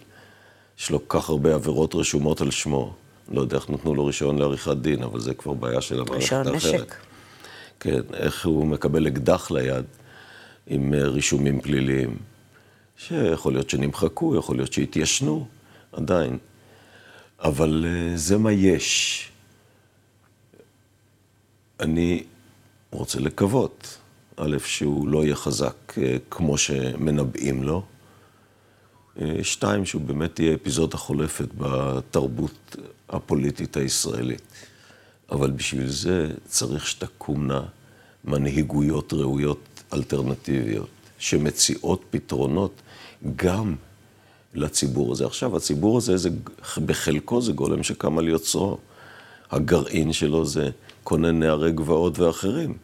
יש 0.79 0.89
לו 0.91 1.07
כל 1.07 1.19
כך 1.19 1.29
הרבה 1.29 1.55
עבירות 1.55 1.95
רשומות 1.95 2.41
על 2.41 2.51
שמו. 2.51 2.93
לא 3.31 3.41
יודע 3.41 3.57
איך 3.57 3.69
נתנו 3.69 3.95
לו 3.95 4.05
רישיון 4.05 4.37
לעריכת 4.39 4.77
דין, 4.77 5.03
אבל 5.03 5.19
זה 5.19 5.33
כבר 5.33 5.53
בעיה 5.53 5.81
של 5.81 5.99
המערכת 5.99 6.33
האחרת. 6.33 6.47
רישיון 6.47 6.75
נשק. 6.81 6.95
כן, 7.79 8.01
איך 8.13 8.45
הוא 8.45 8.67
מקבל 8.67 9.07
אקדח 9.07 9.51
ליד 9.51 9.85
עם 10.67 10.93
אה, 10.93 11.07
רישומים 11.07 11.61
פליליים. 11.61 12.17
שיכול 12.97 13.53
להיות 13.53 13.69
שנמחקו, 13.69 14.35
יכול 14.35 14.55
להיות 14.55 14.73
שהתיישנו, 14.73 15.47
עדיין. 15.91 16.37
אבל 17.39 17.85
uh, 17.85 18.17
זה 18.17 18.37
מה 18.37 18.51
יש. 18.51 19.31
אני 21.79 22.23
רוצה 22.91 23.19
לקוות, 23.19 23.97
א', 24.35 24.57
שהוא 24.65 25.07
לא 25.07 25.23
יהיה 25.23 25.35
חזק 25.35 25.75
uh, 25.89 25.99
כמו 26.29 26.57
שמנבאים 26.57 27.63
לו. 27.63 27.83
Uh, 29.17 29.21
שתיים, 29.43 29.85
שהוא 29.85 30.01
באמת 30.01 30.39
יהיה 30.39 30.55
אפיזודה 30.55 30.97
חולפת 30.97 31.47
בתרבות 31.57 32.75
הפוליטית 33.09 33.77
הישראלית. 33.77 34.41
אבל 35.31 35.51
בשביל 35.51 35.87
זה 35.87 36.31
צריך 36.45 36.87
שתקומנה 36.87 37.61
מנהיגויות 38.25 39.13
ראויות 39.13 39.83
אלטרנטיביות, 39.93 40.89
שמציעות 41.17 42.03
פתרונות 42.09 42.81
גם 43.35 43.75
לציבור 44.53 45.11
הזה. 45.11 45.25
עכשיו, 45.25 45.57
הציבור 45.57 45.97
הזה, 45.97 46.17
זה, 46.17 46.29
בחלקו 46.85 47.41
זה 47.41 47.51
גולם 47.53 47.83
שקם 47.83 48.17
על 48.17 48.27
יוצרו. 48.27 48.77
הגרעין 49.51 50.13
שלו 50.13 50.45
זה 50.45 50.69
כונן 51.03 51.39
נערי 51.39 51.71
גבעות 51.71 52.19
ואחרים. 52.19 52.77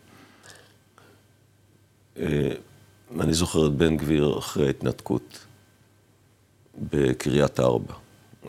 אה, 2.18 2.52
אני 3.20 3.34
זוכר 3.34 3.68
את 3.68 3.72
בן 3.72 3.98
גביר 3.98 4.40
אחרי 4.40 4.68
ההתנתקות 4.68 5.46
בקריית 6.90 7.60
ארבע. 7.60 7.94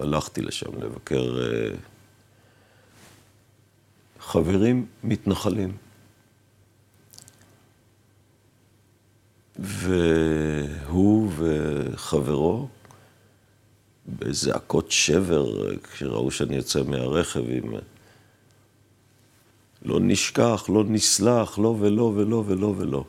הלכתי 0.01 0.43
לשם 0.43 0.83
לבקר 0.83 1.39
אה, 1.41 1.77
חברים 4.21 4.87
מתנחלים. 5.05 5.77
והוא 9.59 11.29
ו... 11.37 11.85
חברו 11.97 12.69
בזעקות 14.09 14.91
שבר, 14.91 15.77
כשראו 15.83 16.31
שאני 16.31 16.57
יוצא 16.57 16.83
מהרכב 16.83 17.43
עם... 17.49 17.75
לא 19.85 19.99
נשכח, 20.01 20.65
לא 20.69 20.85
נסלח, 20.85 21.59
לא 21.59 21.77
ולא 21.81 22.13
ולא 22.17 22.45
ולא 22.47 22.75
ולא. 22.79 23.05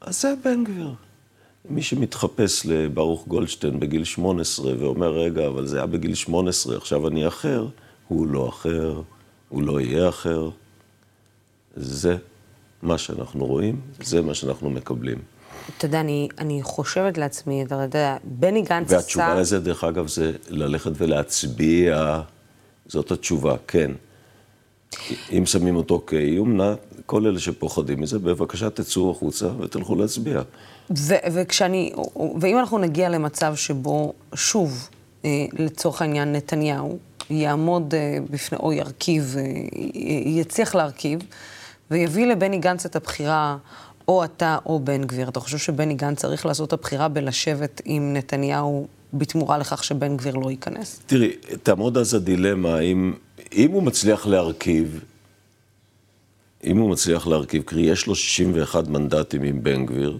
אז 0.00 0.22
זה 0.22 0.34
בן 0.44 0.64
גביר. 0.64 0.94
מי 1.70 1.82
שמתחפש 1.82 2.66
לברוך 2.66 3.26
גולדשטיין 3.26 3.80
בגיל 3.80 4.04
18 4.04 4.72
ואומר, 4.78 5.12
רגע, 5.12 5.46
אבל 5.46 5.66
זה 5.66 5.76
היה 5.76 5.86
בגיל 5.86 6.14
18, 6.14 6.76
עכשיו 6.76 7.08
אני 7.08 7.28
אחר, 7.28 7.66
הוא 8.08 8.26
לא 8.26 8.48
אחר, 8.48 9.02
הוא 9.48 9.62
לא 9.62 9.80
יהיה 9.80 10.08
אחר. 10.08 10.50
זה 11.76 12.16
מה 12.82 12.98
שאנחנו 12.98 13.46
רואים, 13.46 13.80
זה 14.02 14.22
מה 14.22 14.34
שאנחנו 14.34 14.70
מקבלים. 14.70 15.18
אתה 15.78 15.86
יודע, 15.86 16.00
אני, 16.00 16.28
אני 16.38 16.62
חושבת 16.62 17.18
לעצמי, 17.18 17.64
אתה 17.64 17.74
יודע, 17.74 18.16
בני 18.24 18.62
גנץ 18.62 18.86
עשה... 18.86 18.96
והתשובה 18.96 19.34
לזה, 19.34 19.60
דרך 19.60 19.84
אגב, 19.84 20.08
זה 20.08 20.32
ללכת 20.48 20.90
ולהצביע, 20.94 22.20
זאת 22.86 23.10
התשובה, 23.10 23.54
כן. 23.66 23.90
אם 25.32 25.46
שמים 25.46 25.76
אותו 25.76 26.04
כאיום, 26.06 26.56
נא, 26.56 26.74
כל 27.06 27.26
אלה 27.26 27.38
שפוחדים 27.40 28.00
מזה, 28.00 28.18
בבקשה 28.18 28.70
תצאו 28.70 29.10
החוצה 29.10 29.46
ותלכו 29.60 29.96
להצביע. 29.96 30.40
ו- 30.98 31.14
וכשאני, 31.32 31.92
ואם 32.40 32.58
אנחנו 32.58 32.78
נגיע 32.78 33.08
למצב 33.08 33.54
שבו, 33.56 34.12
שוב, 34.34 34.88
אה, 35.24 35.30
לצורך 35.52 36.02
העניין, 36.02 36.32
נתניהו 36.32 36.98
יעמוד 37.30 37.94
אה, 37.94 38.18
בפני, 38.30 38.58
או 38.58 38.72
ירכיב, 38.72 39.36
אה, 39.38 39.42
יצליח 40.24 40.74
להרכיב, 40.74 41.20
ויביא 41.90 42.26
לבני 42.26 42.58
גנץ 42.58 42.86
את 42.86 42.96
הבחירה, 42.96 43.56
או 44.08 44.24
אתה 44.24 44.58
או 44.66 44.80
בן 44.80 45.04
גביר. 45.04 45.28
אתה 45.28 45.40
חושב 45.40 45.58
שבני 45.58 45.94
גנץ 45.94 46.18
צריך 46.18 46.46
לעשות 46.46 46.68
את 46.68 46.72
הבחירה 46.72 47.08
בלשבת 47.08 47.82
עם 47.84 48.12
נתניהו 48.16 48.86
בתמורה 49.12 49.58
לכך 49.58 49.84
שבן 49.84 50.16
גביר 50.16 50.36
לא 50.36 50.50
ייכנס? 50.50 51.00
תראי, 51.06 51.32
תעמוד 51.62 51.98
אז 51.98 52.14
הדילמה, 52.14 52.80
אם, 52.80 53.14
אם 53.52 53.70
הוא 53.70 53.82
מצליח 53.82 54.26
להרכיב, 54.26 55.00
אם 56.64 56.78
הוא 56.78 56.90
מצליח 56.90 57.26
להרכיב, 57.26 57.62
קרי, 57.62 57.82
יש 57.82 58.06
לו 58.06 58.14
61 58.14 58.88
מנדטים 58.88 59.42
עם 59.42 59.62
בן 59.62 59.86
גביר, 59.86 60.18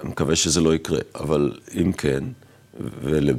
אני 0.00 0.10
מקווה 0.10 0.36
שזה 0.36 0.60
לא 0.60 0.74
יקרה, 0.74 1.00
אבל 1.14 1.52
אם 1.80 1.92
כן, 1.92 2.24
ול... 3.02 3.30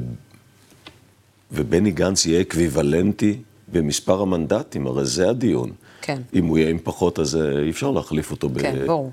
ובני 1.52 1.90
גנץ 1.90 2.26
יהיה 2.26 2.40
אקוויוולנטי 2.40 3.38
במספר 3.72 4.22
המנדטים, 4.22 4.86
הרי 4.86 5.04
זה 5.04 5.30
הדיון. 5.30 5.72
כן. 6.00 6.22
אם 6.34 6.46
הוא 6.46 6.58
יהיה 6.58 6.70
עם 6.70 6.78
פחות, 6.82 7.18
אז 7.18 7.36
אה, 7.36 7.60
אי 7.60 7.70
אפשר 7.70 7.90
להחליף 7.90 8.30
אותו. 8.30 8.48
כן, 8.58 8.76
ב... 8.78 8.86
ברור. 8.86 9.12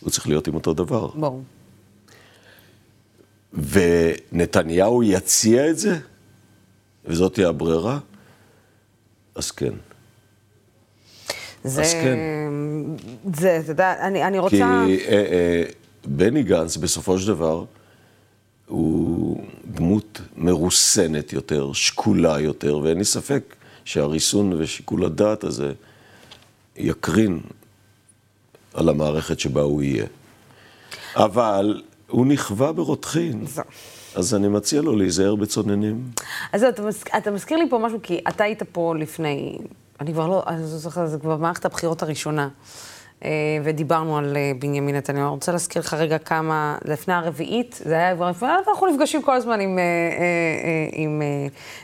הוא 0.00 0.10
צריך 0.10 0.28
להיות 0.28 0.48
עם 0.48 0.54
אותו 0.54 0.74
דבר. 0.74 1.06
ברור. 1.06 1.42
ונתניהו 3.52 5.02
יציע 5.02 5.70
את 5.70 5.78
זה, 5.78 5.98
וזאת 7.04 7.34
תהיה 7.34 7.48
הברירה, 7.48 7.98
אז 9.34 9.50
כן. 9.50 9.72
זה, 11.64 11.82
אז 11.82 11.92
כן. 11.92 12.18
זה, 13.34 13.60
אתה 13.60 13.70
יודע, 13.70 13.94
אני, 14.00 14.24
אני 14.24 14.38
רוצה... 14.38 14.84
כי 14.86 15.06
אה, 15.06 15.12
אה, 15.12 15.62
בני 16.04 16.42
גנץ, 16.42 16.76
בסופו 16.76 17.18
של 17.18 17.28
דבר, 17.28 17.64
הוא 18.66 19.44
דמות 19.64 20.20
מרוסנת 20.36 21.32
יותר, 21.32 21.72
שקולה 21.72 22.40
יותר, 22.40 22.78
ואין 22.78 22.98
לי 22.98 23.04
ספק 23.04 23.56
שהריסון 23.84 24.52
ושיקול 24.52 25.04
הדעת 25.04 25.44
הזה 25.44 25.72
יקרין 26.76 27.40
על 28.78 28.88
המערכת 28.88 29.40
שבה 29.40 29.60
הוא 29.60 29.82
יהיה. 29.82 30.06
אבל 31.16 31.82
הוא 32.08 32.26
נכווה 32.26 32.72
ברותחין. 32.72 33.44
אז 34.14 34.34
אני 34.34 34.48
מציע 34.48 34.82
לו 34.82 34.96
להיזהר 34.96 35.34
בצוננים. 35.34 36.10
אז 36.52 36.64
אתה, 36.64 36.82
מזכ... 36.82 37.16
אתה 37.16 37.30
מזכיר 37.30 37.58
לי 37.58 37.70
פה 37.70 37.78
משהו, 37.78 37.98
כי 38.02 38.20
אתה 38.28 38.44
היית 38.44 38.62
פה 38.62 38.94
לפני, 38.98 39.58
אני 40.00 40.12
כבר 40.12 40.26
לא, 40.26 40.42
אני 40.46 40.66
זוכרת, 40.66 41.10
זה 41.10 41.18
כבר 41.18 41.36
מערכת 41.36 41.64
הבחירות 41.64 42.02
הראשונה, 42.02 42.48
אה, 43.24 43.30
ודיברנו 43.64 44.18
על 44.18 44.36
אה, 44.36 44.52
בנימין 44.58 44.96
נתניהו. 44.96 45.26
אני 45.26 45.34
רוצה 45.34 45.52
להזכיר 45.52 45.82
לך 45.82 45.94
רגע 45.94 46.18
כמה, 46.18 46.78
לפני 46.84 47.14
הרביעית, 47.14 47.80
זה 47.84 47.94
היה 47.94 48.14
כבר, 48.16 48.30
אנחנו 48.68 48.86
נפגשים 48.86 49.22
כל 49.22 49.34
הזמן 49.34 49.60
עם, 49.60 49.78
אה, 49.78 49.84
עם 50.92 51.22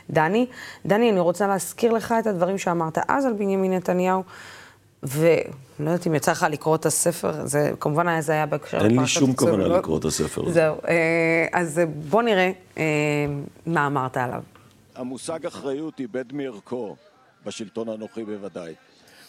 דני. 0.09 0.45
דני, 0.85 1.11
אני 1.11 1.19
רוצה 1.19 1.47
להזכיר 1.47 1.91
לך 1.93 2.15
את 2.19 2.27
הדברים 2.27 2.57
שאמרת 2.57 2.97
אז 3.07 3.25
על 3.25 3.33
בנימין 3.33 3.73
נתניהו. 3.73 4.23
ולא 5.03 5.29
יודעת 5.79 6.07
אם 6.07 6.15
יצא 6.15 6.31
לך 6.31 6.45
לקרוא 6.49 6.75
את 6.75 6.85
הספר, 6.85 7.45
זה 7.45 7.71
כמובן 7.79 8.07
היה, 8.07 8.21
זה 8.21 8.31
היה 8.31 8.45
בהקשר 8.45 8.85
אין 8.85 8.99
לי 8.99 9.07
שום 9.07 9.35
כוונה 9.35 9.67
לא... 9.67 9.77
לקרוא 9.77 9.97
את 9.97 10.05
הספר 10.05 10.41
הזה. 10.41 10.53
זהו, 10.53 10.75
אה, 10.87 11.47
אז 11.53 11.81
בוא 12.09 12.21
נראה 12.21 12.51
אה, 12.77 12.83
מה 13.65 13.87
אמרת 13.87 14.17
עליו. 14.17 14.41
המושג 14.95 15.45
אחריות 15.45 15.99
איבד 15.99 16.33
מערכו, 16.33 16.95
בשלטון 17.45 17.89
הנוכחי 17.89 18.23
בוודאי. 18.23 18.73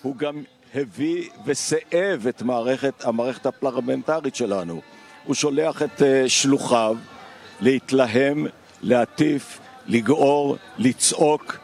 הוא 0.02 0.16
גם 0.16 0.42
הביא 0.74 1.28
וסיאב 1.46 2.26
את 2.28 2.42
מערכת, 2.42 3.04
המערכת 3.04 3.46
הפרלמנטרית 3.46 4.34
שלנו. 4.34 4.80
הוא 5.24 5.34
שולח 5.34 5.82
את 5.82 6.00
uh, 6.00 6.04
שלוחיו 6.28 6.96
להתלהם, 7.60 8.46
להטיף, 8.82 9.58
לגעור, 9.86 10.56
לצעוק, 10.78 11.56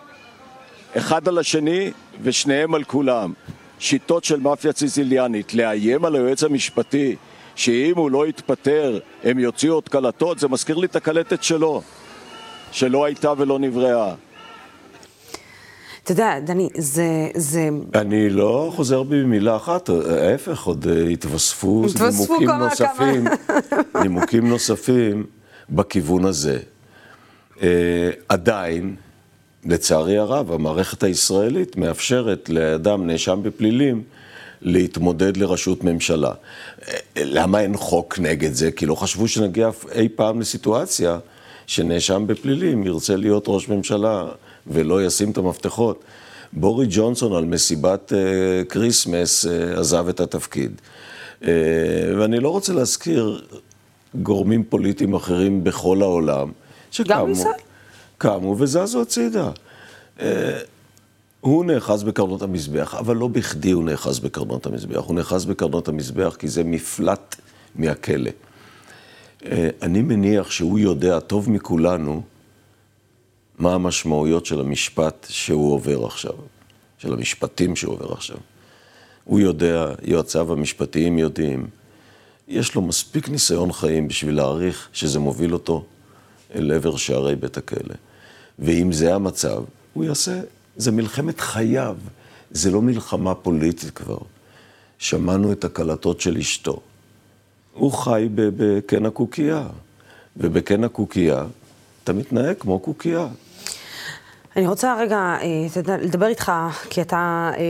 אחד 0.97 1.29
על 1.29 1.39
השני 1.39 1.93
ושניהם 2.23 2.75
על 2.75 2.85
כולם. 2.85 3.33
שיטות 3.83 4.25
של 4.25 4.41
מאפיה 4.41 4.73
ציזיליאנית, 4.73 5.55
לאיים 5.55 6.05
על 6.05 6.15
היועץ 6.15 6.45
המשפטי 6.45 7.17
שאם 7.55 7.93
הוא 7.97 8.11
לא 8.11 8.27
יתפטר 8.27 8.99
הם 9.25 9.39
יוציאו 9.39 9.75
עוד 9.75 9.89
קלטות, 9.89 10.39
זה 10.39 10.49
מזכיר 10.49 10.77
לי 10.77 10.87
את 10.87 10.97
הקלטת 10.97 11.43
שלו, 11.43 11.83
שלא 12.73 13.05
הייתה 13.05 13.33
ולא 13.39 13.59
נבראה. 13.59 14.15
אתה 16.05 16.13
יודע, 16.13 16.41
דני, 16.41 16.69
זה, 16.79 17.29
זה... 17.35 17.69
אני 17.95 18.31
לא 18.31 18.73
חוזר 18.77 19.03
בי 19.03 19.23
במילה 19.23 19.57
אחת, 19.57 19.89
ההפך, 19.89 20.65
עוד 20.65 20.87
אה, 20.91 21.09
התווספו 21.09 21.85
נימוקים 22.11 22.51
נוספים, 22.51 23.25
נימוקים 24.03 24.49
נוספים 24.49 25.27
בכיוון 25.71 26.25
הזה. 26.25 26.59
אה, 27.57 27.63
עדיין, 28.29 28.97
לצערי 29.65 30.19
הרב, 30.19 30.53
המערכת 30.53 31.03
הישראלית 31.03 31.77
מאפשרת 31.77 32.49
לאדם 32.49 33.07
נאשם 33.07 33.41
בפלילים 33.43 34.03
להתמודד 34.63 35.37
לראשות 35.37 35.85
ממשלה. 35.85 36.33
למה 37.17 37.61
אין 37.61 37.77
חוק 37.77 38.19
נגד 38.19 38.53
זה? 38.53 38.71
כי 38.71 38.87
לא 38.87 38.95
חשבו 38.95 39.29
שנגיע 39.29 39.71
אי 39.95 40.09
פעם 40.09 40.41
לסיטואציה 40.41 41.19
שנאשם 41.67 42.25
בפלילים 42.27 42.87
ירצה 42.87 43.17
להיות 43.17 43.45
ראש 43.47 43.69
ממשלה 43.69 44.25
ולא 44.67 45.05
ישים 45.05 45.31
את 45.31 45.39
המפתחות. 45.39 46.05
בוריס 46.53 46.87
ג'ונסון 46.91 47.33
על 47.37 47.45
מסיבת 47.45 48.13
אה, 48.13 48.69
Christmas 48.69 49.47
אה, 49.47 49.79
עזב 49.79 50.09
את 50.09 50.21
התפקיד. 50.21 50.81
Uh, 51.43 51.47
ואני 52.19 52.41
לא 52.41 52.49
רוצה 52.49 52.73
להזכיר 52.73 53.43
גורמים 54.15 54.65
פוליטיים 54.65 55.15
אחרים 55.15 55.65
בכל 55.65 56.03
העולם, 56.03 56.53
שקמו... 56.91 57.15
גם 57.15 57.27
בישראל? 57.27 57.53
קמו 58.23 58.57
וזזו 58.59 59.03
הצידה. 59.03 59.51
אה, 60.21 60.59
הוא 61.41 61.65
נאחז 61.65 62.03
בקרנות 62.03 62.43
המזבח, 62.43 62.95
אבל 62.95 63.17
לא 63.17 63.29
בכדי 63.29 63.71
הוא 63.71 63.85
נאחז 63.85 64.19
בקרנות 64.19 64.67
המזבח. 64.67 65.05
הוא 65.05 65.15
נאחז 65.15 65.45
בקרנות 65.45 65.89
המזבח 65.89 66.37
כי 66.39 66.49
זה 66.49 66.65
מפלט 66.65 67.37
מהכלא. 67.75 68.31
אה, 69.45 69.69
אני 69.83 70.03
מניח 70.03 70.51
שהוא 70.51 70.79
יודע 70.79 71.21
טוב 71.21 71.51
מכולנו 71.51 72.23
מה 73.59 73.75
המשמעויות 73.75 74.47
של 74.47 74.61
המשפט 74.61 75.27
שהוא 75.31 75.73
עובר 75.73 76.07
עכשיו, 76.07 76.35
של 76.99 77.13
המשפטים 77.13 77.77
שהוא 77.77 77.95
עובר 77.95 78.13
עכשיו. 78.13 78.37
הוא 79.25 79.41
יודע, 79.41 79.95
יועציו 80.03 80.53
המשפטיים 80.53 81.19
יודעים, 81.19 81.67
יש 82.49 82.75
לו 82.75 82.83
מספיק 82.83 83.29
ניסיון 83.29 83.73
חיים 83.73 84.09
בשביל 84.09 84.35
להעריך 84.35 84.89
שזה 84.93 85.19
מוביל 85.19 85.53
אותו 85.55 85.85
אל 86.55 86.73
עבר 86.73 86.97
שערי 86.97 87.37
בית 87.37 87.57
הכלא. 87.57 87.95
ואם 88.59 88.93
זה 88.93 89.15
המצב, 89.15 89.63
הוא 89.93 90.05
יעשה, 90.05 90.41
זה 90.77 90.93
מלחמת 90.93 91.41
חייו, 91.41 91.97
זה 92.51 92.71
לא 92.71 92.83
מלחמה 92.83 93.35
פוליטית 93.35 93.91
כבר. 93.91 94.19
שמענו 94.99 95.53
את 95.53 95.65
הקלטות 95.65 96.21
של 96.21 96.37
אשתו. 96.37 96.81
הוא 97.75 97.93
חי 97.93 98.29
בקן 98.35 99.07
הקוקייה, 99.07 99.67
ובקן 100.37 100.85
הקוקייה 100.85 101.45
אתה 102.05 102.13
מתנהג 102.13 102.57
כמו 102.59 102.79
קוקייה. 102.79 103.29
אני 104.57 104.67
רוצה 104.67 104.97
רגע 104.99 105.17
אה, 105.17 105.97
לדבר 106.03 106.27
איתך, 106.27 106.53
כי 106.91 107.03
אתה 107.03 107.51
אה, 107.57 107.63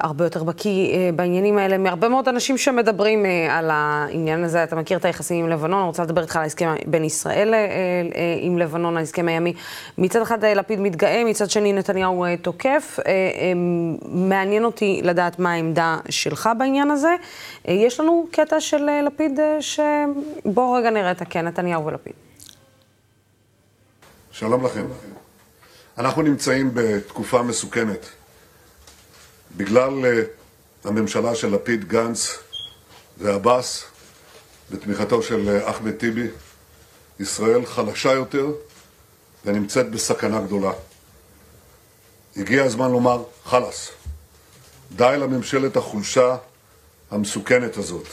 הרבה 0.00 0.24
יותר 0.24 0.44
בקיא 0.44 0.94
אה, 0.94 1.10
בעניינים 1.16 1.58
האלה 1.58 1.78
מהרבה 1.78 2.08
מאוד 2.08 2.28
אנשים 2.28 2.58
שמדברים 2.58 3.24
על 3.50 3.70
העניין 3.72 4.44
הזה. 4.44 4.64
אתה 4.64 4.76
מכיר 4.76 4.98
את 4.98 5.04
היחסים 5.04 5.44
עם 5.44 5.50
לבנון, 5.50 5.78
אני 5.78 5.86
רוצה 5.86 6.02
לדבר 6.02 6.22
איתך 6.22 6.36
על 6.36 6.42
ההסכם 6.42 6.74
בין 6.86 7.04
ישראל 7.04 7.54
עם 8.40 8.58
לבנון, 8.58 8.96
ההסכם 8.96 9.28
הימי. 9.28 9.52
מצד 9.98 10.22
אחד 10.22 10.44
לפיד 10.44 10.80
מתגאה, 10.80 11.24
מצד 11.24 11.50
שני 11.50 11.72
נתניהו 11.72 12.24
תוקף. 12.42 12.98
מעניין 14.08 14.64
אותי 14.64 15.00
לדעת 15.04 15.38
מה 15.38 15.52
העמדה 15.52 15.98
שלך 16.08 16.48
בעניין 16.58 16.90
הזה. 16.90 17.14
יש 17.64 18.00
לנו 18.00 18.26
קטע 18.30 18.60
של 18.60 18.88
לפיד, 19.06 19.40
שבואו 19.60 20.72
רגע 20.72 20.90
נראה 20.90 21.10
את 21.10 21.22
הכן, 21.22 21.46
נתניהו 21.46 21.86
ולפיד. 21.86 22.12
שלום 24.32 24.64
לכם. 24.64 24.84
אנחנו 25.98 26.22
נמצאים 26.22 26.70
בתקופה 26.74 27.42
מסוכנת. 27.42 28.06
בגלל 29.56 30.04
uh, 30.04 30.88
הממשלה 30.88 31.34
של 31.34 31.54
לפיד, 31.54 31.88
גנץ 31.88 32.38
ועבאס, 33.18 33.84
בתמיכתו 34.70 35.22
של 35.22 35.60
uh, 35.66 35.70
אחמד 35.70 35.92
טיבי, 35.92 36.28
ישראל 37.20 37.66
חלשה 37.66 38.12
יותר 38.12 38.46
ונמצאת 39.44 39.90
בסכנה 39.90 40.40
גדולה. 40.40 40.72
הגיע 42.36 42.64
הזמן 42.64 42.90
לומר 42.90 43.24
חלאס. 43.44 43.90
די 44.96 45.16
לממשלת 45.18 45.76
החולשה 45.76 46.36
המסוכנת 47.10 47.76
הזאת. 47.76 48.06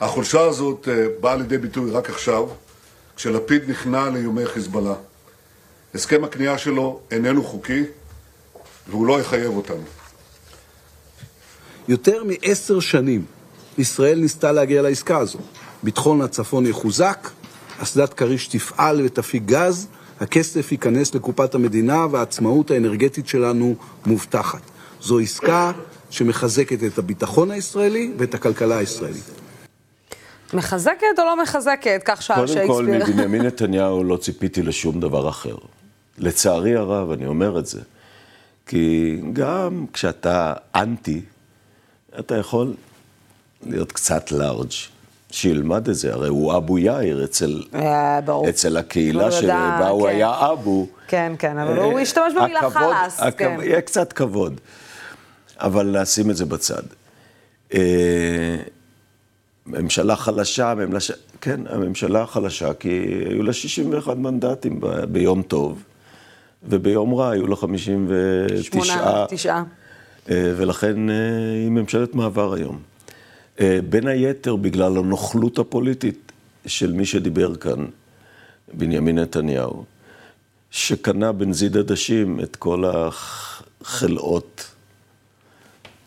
החולשה 0.00 0.40
הזאת 0.40 0.88
uh, 0.88 1.20
באה 1.20 1.36
לידי 1.36 1.58
ביטוי 1.58 1.90
רק 1.90 2.10
עכשיו, 2.10 2.48
כשלפיד 3.16 3.70
נכנע 3.70 4.10
לאיומי 4.10 4.46
חיזבאללה. 4.46 4.94
הסכם 5.94 6.24
הכניעה 6.24 6.58
שלו 6.58 7.00
איננו 7.10 7.44
חוקי, 7.44 7.82
והוא 8.88 9.06
לא 9.06 9.20
יחייב 9.20 9.56
אותנו. 9.56 9.82
יותר 11.88 12.24
מעשר 12.24 12.80
שנים 12.80 13.24
ישראל 13.78 14.18
ניסתה 14.18 14.52
להגיע 14.52 14.82
לעסקה 14.82 15.18
הזו. 15.18 15.38
ביטחון 15.82 16.20
הצפון 16.20 16.66
יחוזק, 16.66 17.30
אסדת 17.78 18.14
כריש 18.14 18.46
תפעל 18.46 19.00
ותפיק 19.04 19.42
גז, 19.46 19.86
הכסף 20.20 20.72
ייכנס 20.72 21.14
לקופת 21.14 21.54
המדינה 21.54 22.06
והעצמאות 22.10 22.70
האנרגטית 22.70 23.28
שלנו 23.28 23.74
מובטחת. 24.06 24.60
זו 25.00 25.18
עסקה 25.18 25.72
שמחזקת 26.10 26.84
את 26.84 26.98
הביטחון 26.98 27.50
הישראלי 27.50 28.12
ואת 28.18 28.34
הכלכלה 28.34 28.78
הישראלית. 28.78 29.24
מחזקת 30.54 31.18
או 31.18 31.24
לא 31.24 31.42
מחזקת? 31.42 32.02
כך 32.04 32.22
שאל 32.22 32.46
שייקספיר. 32.46 32.66
קודם 32.66 33.00
כל, 33.00 33.10
מבנימין 33.10 33.42
נתניהו 33.42 34.04
לא 34.04 34.16
ציפיתי 34.16 34.62
לשום 34.62 35.00
דבר 35.00 35.28
אחר. 35.28 35.56
לצערי 36.18 36.76
הרב, 36.76 37.10
אני 37.10 37.26
אומר 37.26 37.58
את 37.58 37.66
זה. 37.66 37.80
כי 38.66 39.16
גם 39.32 39.86
כשאתה 39.92 40.52
אנטי, 40.74 41.20
אתה 42.18 42.36
יכול 42.36 42.74
להיות 43.66 43.92
קצת 43.92 44.32
לארג'. 44.32 44.70
שילמד 45.30 45.88
את 45.88 45.94
זה, 45.94 46.12
הרי 46.14 46.28
הוא 46.28 46.56
אבו 46.56 46.78
יאיר 46.78 47.24
אצל, 47.24 47.62
אה, 47.74 48.20
ברור. 48.20 48.48
אצל 48.48 48.76
הקהילה 48.76 49.24
לא 49.24 49.30
שבה 49.30 49.40
יודע, 49.42 49.88
הוא 49.88 50.02
כן. 50.08 50.14
היה 50.14 50.50
אבו. 50.52 50.86
כן, 51.08 51.32
כן, 51.38 51.58
אבל 51.58 51.78
הוא 51.78 52.00
השתמש 52.00 52.32
במילה 52.40 52.60
הכבוד- 52.60 52.72
חלאס, 52.72 53.20
הכב- 53.20 53.38
כן. 53.38 53.58
יהיה 53.62 53.80
קצת 53.80 54.12
כבוד, 54.12 54.60
אבל 55.58 56.00
נשים 56.02 56.30
את 56.30 56.36
זה 56.36 56.44
בצד. 56.46 56.82
אה, 57.74 58.56
ממשלה 59.66 60.16
חלשה, 60.16 60.74
ממשלה, 60.74 61.16
כן, 61.40 61.60
הממשלה 61.68 62.26
חלשה, 62.26 62.74
כי 62.74 62.88
היו 63.30 63.42
לה 63.42 63.52
61 63.52 64.16
מנדטים 64.16 64.80
ב- 64.80 64.86
ביום 65.04 65.42
טוב, 65.42 65.82
וביום 66.68 67.14
רע 67.14 67.30
היו 67.30 67.46
לה 67.46 67.56
59. 67.56 68.62
שמונה, 68.62 69.24
תשעה. 69.28 69.64
אה, 70.30 70.52
ולכן 70.56 71.10
אה, 71.10 71.14
היא 71.54 71.70
ממשלת 71.70 72.14
מעבר 72.14 72.52
היום. 72.52 72.78
אה, 73.60 73.78
בין 73.88 74.06
היתר 74.06 74.56
בגלל 74.56 74.96
הנוכלות 74.96 75.58
הפוליטית 75.58 76.32
של 76.66 76.92
מי 76.92 77.06
שדיבר 77.06 77.54
כאן, 77.54 77.86
בנימין 78.72 79.18
נתניהו, 79.18 79.84
שקנה 80.70 81.32
בנזיד 81.32 81.76
עדשים 81.76 82.40
את 82.40 82.56
כל 82.56 82.84
החלאות 83.80 84.70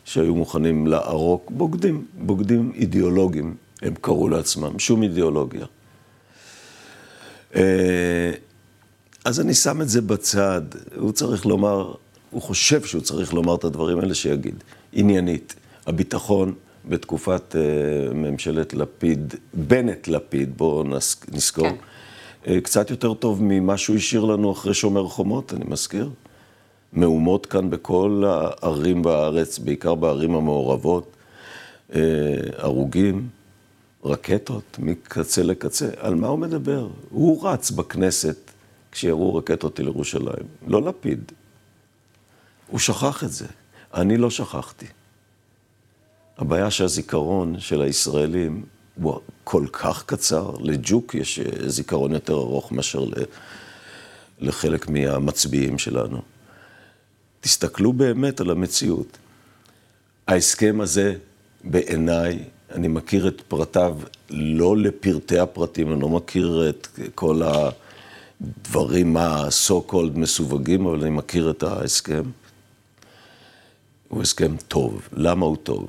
שהיו 0.05 0.35
מוכנים 0.35 0.87
לערוק, 0.87 1.51
בוגדים, 1.51 2.05
בוגדים 2.17 2.71
אידיאולוגיים, 2.75 3.55
הם 3.81 3.93
קראו 4.01 4.29
לעצמם, 4.29 4.79
שום 4.79 5.03
אידיאולוגיה. 5.03 5.65
אז 9.25 9.39
אני 9.39 9.53
שם 9.53 9.81
את 9.81 9.89
זה 9.89 10.01
בצד, 10.01 10.61
הוא 10.95 11.11
צריך 11.11 11.45
לומר, 11.45 11.93
הוא 12.31 12.41
חושב 12.41 12.83
שהוא 12.85 13.01
צריך 13.01 13.33
לומר 13.33 13.55
את 13.55 13.63
הדברים 13.63 13.99
האלה 13.99 14.15
שיגיד, 14.15 14.63
עניינית. 14.93 15.55
הביטחון 15.87 16.53
בתקופת 16.85 17.55
אה, 17.55 18.13
ממשלת 18.13 18.73
לפיד, 18.73 19.35
בנט-לפיד, 19.53 20.57
בואו 20.57 20.83
נזכור, 21.31 21.69
כן. 21.69 21.75
אה, 22.47 22.61
קצת 22.61 22.89
יותר 22.89 23.13
טוב 23.13 23.43
ממה 23.43 23.77
שהוא 23.77 23.95
השאיר 23.95 24.25
לנו 24.25 24.51
אחרי 24.51 24.73
שומר 24.73 25.07
חומות, 25.07 25.53
אני 25.53 25.65
מזכיר. 25.67 26.09
מהומות 26.93 27.45
כאן 27.45 27.69
בכל 27.69 28.23
הערים 28.27 29.01
בארץ, 29.01 29.59
בעיקר 29.59 29.95
בערים 29.95 30.35
המעורבות, 30.35 31.15
אה, 31.95 32.01
הרוגים, 32.57 33.27
רקטות 34.05 34.77
מקצה 34.79 35.43
לקצה. 35.43 35.87
על 35.97 36.15
מה 36.15 36.27
הוא 36.27 36.39
מדבר? 36.39 36.87
הוא 37.09 37.47
רץ 37.47 37.71
בכנסת 37.71 38.44
כשירו 38.95 39.35
רקטות 39.35 39.79
אל 39.79 39.85
ירושלים, 39.85 40.47
לא 40.67 40.81
לפיד. 40.81 41.31
הוא 42.67 42.79
שכח 42.79 43.23
את 43.23 43.31
זה. 43.31 43.45
אני 43.93 44.17
לא 44.17 44.29
שכחתי. 44.29 44.85
הבעיה 46.37 46.71
שהזיכרון 46.71 47.59
של 47.59 47.81
הישראלים 47.81 48.63
הוא 49.01 49.19
כל 49.43 49.65
כך 49.71 50.03
קצר, 50.05 50.51
לג'וק 50.59 51.15
יש 51.15 51.39
אה, 51.39 51.69
זיכרון 51.69 52.11
יותר 52.11 52.33
ארוך 52.33 52.71
מאשר 52.71 53.05
לחלק 54.39 54.89
מהמצביעים 54.89 55.77
שלנו. 55.77 56.21
תסתכלו 57.41 57.93
באמת 57.93 58.39
על 58.39 58.49
המציאות. 58.49 59.17
ההסכם 60.27 60.81
הזה, 60.81 61.15
בעיניי, 61.63 62.39
אני 62.71 62.87
מכיר 62.87 63.27
את 63.27 63.41
פרטיו, 63.41 63.97
לא 64.29 64.77
לפרטי 64.77 65.39
הפרטים, 65.39 65.91
אני 65.91 66.01
לא 66.01 66.09
מכיר 66.09 66.69
את 66.69 66.87
כל 67.15 67.41
הדברים 68.41 69.17
ה-so 69.17 69.91
called 69.91 70.17
מסווגים, 70.17 70.85
אבל 70.85 71.01
אני 71.01 71.09
מכיר 71.09 71.49
את 71.49 71.63
ההסכם. 71.63 72.23
הוא 74.07 74.21
הסכם 74.21 74.55
טוב. 74.67 75.09
למה 75.13 75.45
הוא 75.45 75.57
טוב? 75.63 75.87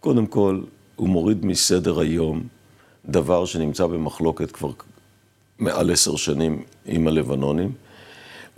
קודם 0.00 0.26
כל, 0.26 0.60
הוא 0.96 1.08
מוריד 1.08 1.46
מסדר 1.46 2.00
היום 2.00 2.42
דבר 3.08 3.44
שנמצא 3.44 3.86
במחלוקת 3.86 4.50
כבר 4.50 4.70
מעל 5.58 5.90
עשר 5.90 6.16
שנים 6.16 6.62
עם 6.86 7.08
הלבנונים, 7.08 7.72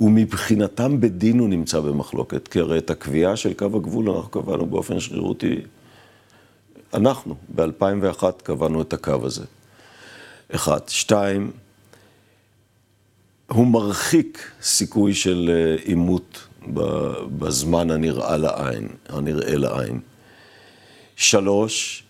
ומבחינתם 0.01 1.01
בדין 1.01 1.39
הוא 1.39 1.49
נמצא 1.49 1.81
במחלוקת, 1.81 2.49
כי 2.49 2.59
הרי 2.59 2.79
את 2.79 2.91
הקביעה 2.91 3.37
של 3.37 3.53
קו 3.53 3.65
הגבול 3.65 4.11
אנחנו 4.11 4.31
קבענו 4.31 4.67
באופן 4.67 5.01
שרירותי, 5.01 5.61
אנחנו 6.95 7.35
ב-2001 7.55 8.25
קבענו 8.43 8.83
את 8.83 8.93
הקו 8.93 9.27
הזה. 9.27 9.45
אחד. 10.55 10.89
שתיים, 10.89 11.51
הוא 13.49 13.67
מרחיק 13.67 14.51
סיכוי 14.63 15.15
של 15.15 15.51
אה, 15.53 15.83
עימות 15.85 16.49
בזמן 17.39 17.91
הנראה 17.91 18.37
לעין, 18.37 18.89
הנראה 19.09 19.57
לעין. 19.57 20.01
שלוש, 21.17 22.05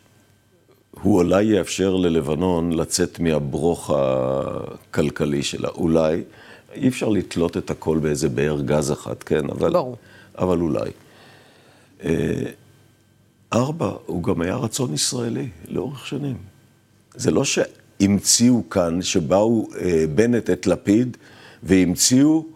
הוא 0.91 1.19
אולי 1.19 1.45
יאפשר 1.45 1.97
ללבנון 1.97 2.73
לצאת 2.73 3.21
מהברוך 3.21 3.91
הכלכלי 3.95 5.43
שלה. 5.43 5.69
אולי, 5.69 6.23
אי 6.75 6.89
אפשר 6.89 7.09
לתלות 7.09 7.57
את 7.57 7.71
הכל 7.71 7.99
באיזה 7.99 8.29
באר 8.29 8.61
גז 8.61 8.93
אחת, 8.93 9.23
כן, 9.23 9.51
אבל... 9.51 9.73
ברור. 9.73 9.97
אבל 10.39 10.61
אולי. 10.61 10.91
אה, 12.05 12.43
ארבע, 13.53 13.93
הוא 14.07 14.23
גם 14.23 14.41
היה 14.41 14.57
רצון 14.57 14.95
ישראלי 14.95 15.49
לאורך 15.69 16.07
שנים. 16.07 16.37
זה 17.15 17.31
לא 17.31 17.45
שהמציאו 18.01 18.71
כאן, 18.71 19.03
שבאו 19.03 19.69
אה, 19.81 20.05
בנט 20.15 20.51
את 20.51 20.67
לפיד 20.67 21.17
והמציאו 21.63 22.47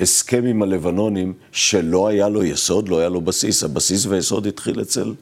הסכם 0.00 0.44
עם 0.44 0.62
הלבנונים 0.62 1.32
שלא 1.52 2.08
היה 2.08 2.28
לו 2.28 2.44
יסוד, 2.44 2.88
לא 2.88 2.98
היה 2.98 3.08
לו 3.08 3.20
בסיס. 3.20 3.64
הבסיס 3.64 4.06
והיסוד 4.06 4.46
התחיל 4.46 4.80
אצל 4.80 5.14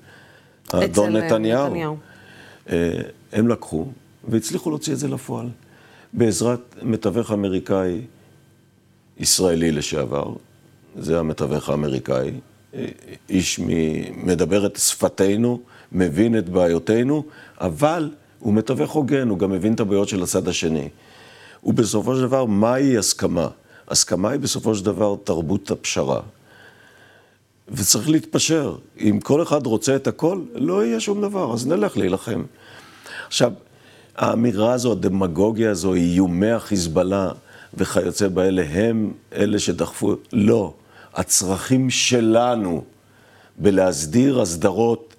האדון 0.72 1.16
אצל, 1.16 1.16
אה, 1.16 1.26
נתניהו. 1.26 1.66
נתניהו. 1.66 1.96
אה, 2.70 3.00
הם 3.32 3.48
לקחו 3.48 3.86
והצליחו 4.28 4.70
להוציא 4.70 4.92
את 4.92 4.98
זה 4.98 5.08
לפועל. 5.08 5.48
בעזרת 6.12 6.74
מתווך 6.82 7.32
אמריקאי 7.32 8.00
ישראלי 9.18 9.72
לשעבר, 9.72 10.34
זה 10.98 11.18
המתווך 11.18 11.68
האמריקאי, 11.68 12.30
אה, 12.74 12.86
איש 13.28 13.60
מדבר 14.16 14.66
את 14.66 14.76
שפתנו, 14.76 15.60
מבין 15.92 16.38
את 16.38 16.48
בעיותינו, 16.48 17.24
אבל 17.60 18.10
הוא 18.40 18.54
מתווך 18.54 18.90
הוגן, 18.90 19.28
הוא 19.28 19.38
גם 19.38 19.50
מבין 19.50 19.74
את 19.74 19.80
הבעיות 19.80 20.08
של 20.08 20.22
הצד 20.22 20.48
השני. 20.48 20.88
ובסופו 21.64 22.16
של 22.16 22.22
דבר, 22.22 22.44
מהי 22.44 22.98
הסכמה? 22.98 23.48
הסכמה 23.88 24.30
היא 24.30 24.40
בסופו 24.40 24.74
של 24.74 24.84
דבר 24.84 25.16
תרבות 25.24 25.70
הפשרה. 25.70 26.20
וצריך 27.68 28.08
להתפשר. 28.08 28.76
אם 29.00 29.18
כל 29.22 29.42
אחד 29.42 29.66
רוצה 29.66 29.96
את 29.96 30.06
הכל, 30.06 30.40
לא 30.54 30.84
יהיה 30.84 31.00
שום 31.00 31.20
דבר, 31.20 31.54
אז 31.54 31.66
נלך 31.66 31.96
להילחם. 31.96 32.42
עכשיו, 33.26 33.52
האמירה 34.16 34.72
הזו, 34.72 34.92
הדמגוגיה 34.92 35.70
הזו, 35.70 35.94
איומי 35.94 36.50
החיזבאללה 36.50 37.32
וכיוצא 37.74 38.28
באלה, 38.28 38.62
הם 38.70 39.12
אלה 39.32 39.58
שדחפו, 39.58 40.14
לא. 40.32 40.74
הצרכים 41.14 41.90
שלנו 41.90 42.84
בלהסדיר 43.58 44.40
הסדרות 44.40 45.14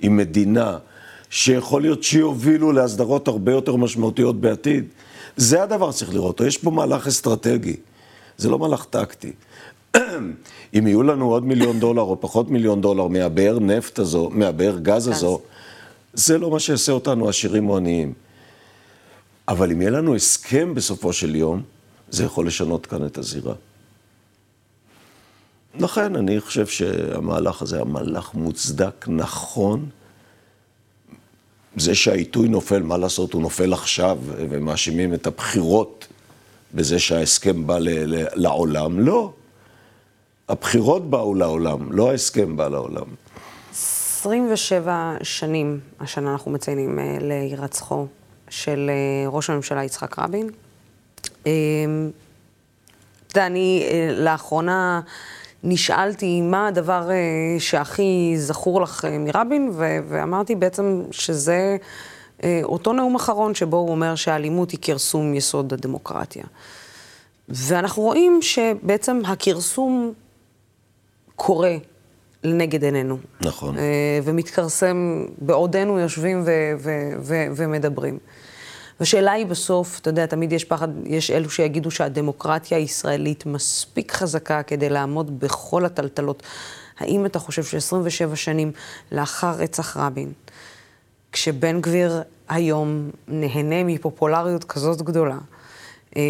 עם 0.00 0.16
מדינה, 0.16 0.78
שיכול 1.32 1.82
להיות 1.82 2.02
שיובילו 2.02 2.72
להסדרות 2.72 3.28
הרבה 3.28 3.52
יותר 3.52 3.76
משמעותיות 3.76 4.40
בעתיד, 4.40 4.84
זה 5.36 5.62
הדבר 5.62 5.92
שצריך 5.92 6.14
לראות. 6.14 6.40
יש 6.40 6.58
פה 6.58 6.70
מהלך 6.70 7.06
אסטרטגי, 7.06 7.76
זה 8.38 8.48
לא 8.48 8.58
מהלך 8.58 8.84
טקטי. 8.84 9.32
אם 10.78 10.86
יהיו 10.86 11.02
לנו 11.02 11.30
עוד 11.30 11.44
מיליון 11.44 11.80
דולר 11.80 12.02
או 12.02 12.20
פחות 12.20 12.50
מיליון 12.50 12.80
דולר 12.80 13.06
מהבאר 13.06 13.58
נפט 13.58 13.98
הזו, 13.98 14.30
מהבאר 14.32 14.78
גז 14.78 15.08
הזו, 15.08 15.40
זה 16.14 16.38
לא 16.38 16.50
מה 16.50 16.60
שיעשה 16.60 16.92
אותנו 16.92 17.28
עשירים 17.28 17.68
או 17.68 17.76
עניים. 17.76 18.12
אבל 19.48 19.72
אם 19.72 19.80
יהיה 19.80 19.90
לנו 19.90 20.14
הסכם 20.14 20.74
בסופו 20.74 21.12
של 21.12 21.36
יום, 21.36 21.62
זה 22.10 22.24
יכול 22.24 22.46
לשנות 22.46 22.86
כאן 22.86 23.06
את 23.06 23.18
הזירה. 23.18 23.54
לכן, 25.80 26.16
אני 26.16 26.40
חושב 26.40 26.66
שהמהלך 26.66 27.62
הזה 27.62 27.76
היה 27.76 27.84
מהלך 27.84 28.34
מוצדק, 28.34 29.04
נכון. 29.08 29.88
זה 31.76 31.94
שהעיתוי 31.94 32.48
נופל, 32.48 32.82
מה 32.82 32.96
לעשות, 32.98 33.32
הוא 33.32 33.42
נופל 33.42 33.72
עכשיו, 33.72 34.18
ומאשימים 34.36 35.14
את 35.14 35.26
הבחירות 35.26 36.06
בזה 36.74 36.98
שההסכם 36.98 37.66
בא 37.66 37.78
ל- 37.78 38.14
ל- 38.14 38.26
לעולם. 38.34 39.00
לא. 39.00 39.32
הבחירות 40.48 41.10
באו 41.10 41.34
לעולם, 41.34 41.92
לא 41.92 42.10
ההסכם 42.10 42.56
בא 42.56 42.68
לעולם. 42.68 43.04
27 43.72 45.16
שנים 45.22 45.80
השנה 46.00 46.32
אנחנו 46.32 46.50
מציינים 46.50 46.98
אה, 46.98 47.16
להירצחו 47.20 48.06
של 48.50 48.90
אה, 48.90 49.28
ראש 49.28 49.50
הממשלה 49.50 49.84
יצחק 49.84 50.18
רבין. 50.18 50.50
אה, 51.46 51.52
אתה 53.26 53.38
יודע, 53.38 53.46
אני 53.46 53.88
אה, 53.90 54.12
לאחרונה 54.12 55.00
נשאלתי 55.64 56.40
מה 56.40 56.66
הדבר 56.66 57.10
אה, 57.10 57.16
שהכי 57.58 58.34
זכור 58.36 58.80
לך 58.80 59.04
אה, 59.04 59.18
מרבין, 59.18 59.70
ו- 59.72 59.98
ואמרתי 60.08 60.54
בעצם 60.54 61.02
שזה 61.10 61.76
אה, 62.44 62.60
אותו 62.62 62.92
נאום 62.92 63.14
אחרון 63.14 63.54
שבו 63.54 63.76
הוא 63.76 63.90
אומר 63.90 64.14
שהאלימות 64.14 64.70
היא 64.70 64.78
כרסום 64.82 65.34
יסוד 65.34 65.72
הדמוקרטיה. 65.72 66.44
ואנחנו 67.48 68.02
רואים 68.02 68.42
שבעצם 68.42 69.20
הכרסום 69.24 70.12
קורה 71.36 71.76
לנגד 72.44 72.84
עינינו. 72.84 73.18
נכון. 73.40 73.78
אה, 73.78 74.20
ומתכרסם 74.24 75.24
בעודנו 75.38 75.98
יושבים 75.98 76.42
ו- 76.44 76.72
ו- 76.78 77.12
ו- 77.18 77.46
ומדברים. 77.56 78.18
והשאלה 79.00 79.32
היא 79.32 79.46
בסוף, 79.46 79.98
אתה 79.98 80.10
יודע, 80.10 80.26
תמיד 80.26 80.52
יש 80.52 80.64
פחד, 80.64 80.88
יש 81.04 81.30
אלו 81.30 81.50
שיגידו 81.50 81.90
שהדמוקרטיה 81.90 82.78
הישראלית 82.78 83.46
מספיק 83.46 84.12
חזקה 84.12 84.62
כדי 84.62 84.88
לעמוד 84.88 85.40
בכל 85.40 85.84
הטלטלות. 85.84 86.42
האם 86.98 87.26
אתה 87.26 87.38
חושב 87.38 87.64
ש-27 87.64 88.36
שנים 88.36 88.72
לאחר 89.12 89.50
רצח 89.50 89.96
רבין, 89.96 90.32
כשבן 91.32 91.80
גביר 91.80 92.22
היום 92.48 93.10
נהנה 93.28 93.84
מפופולריות 93.84 94.64
כזאת 94.64 95.02
גדולה, 95.02 95.38
אה, 96.16 96.22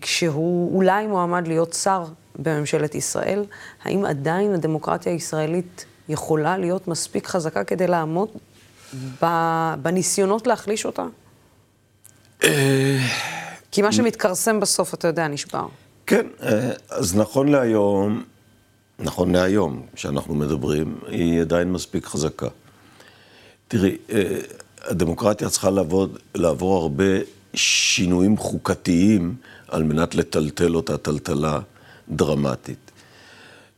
כשהוא 0.00 0.76
אולי 0.76 1.06
מועמד 1.06 1.48
להיות 1.48 1.72
שר 1.72 2.04
בממשלת 2.38 2.94
ישראל, 2.94 3.44
האם 3.84 4.04
עדיין 4.04 4.54
הדמוקרטיה 4.54 5.12
הישראלית 5.12 5.84
יכולה 6.08 6.58
להיות 6.58 6.88
מספיק 6.88 7.26
חזקה 7.26 7.64
כדי 7.64 7.86
לעמוד 7.86 8.28
בניסיונות 9.82 10.46
להחליש 10.46 10.86
אותה? 10.86 11.04
כי 13.70 13.82
מה 13.82 13.92
שמתכרסם 13.92 14.60
בסוף, 14.60 14.94
אתה 14.94 15.08
יודע, 15.08 15.28
נשבר. 15.28 15.66
כן, 16.06 16.26
אה, 16.42 16.70
אז 16.88 17.16
נכון 17.16 17.48
להיום, 17.48 18.22
נכון 18.98 19.32
להיום, 19.32 19.86
כשאנחנו 19.94 20.34
מדברים, 20.34 20.98
היא 21.08 21.40
עדיין 21.40 21.72
מספיק 21.72 22.06
חזקה. 22.06 22.48
תראי, 23.68 23.96
אה, 24.10 24.38
הדמוקרטיה 24.84 25.48
צריכה 25.48 25.70
לעבוד, 25.70 26.18
לעבור 26.34 26.82
הרבה 26.82 27.04
שינויים 27.54 28.36
חוקתיים 28.36 29.34
על 29.68 29.82
מנת 29.82 30.14
לטלטל 30.14 30.74
אותה 30.74 30.96
טלטלה 30.98 31.60
דרמטית. 32.08 32.90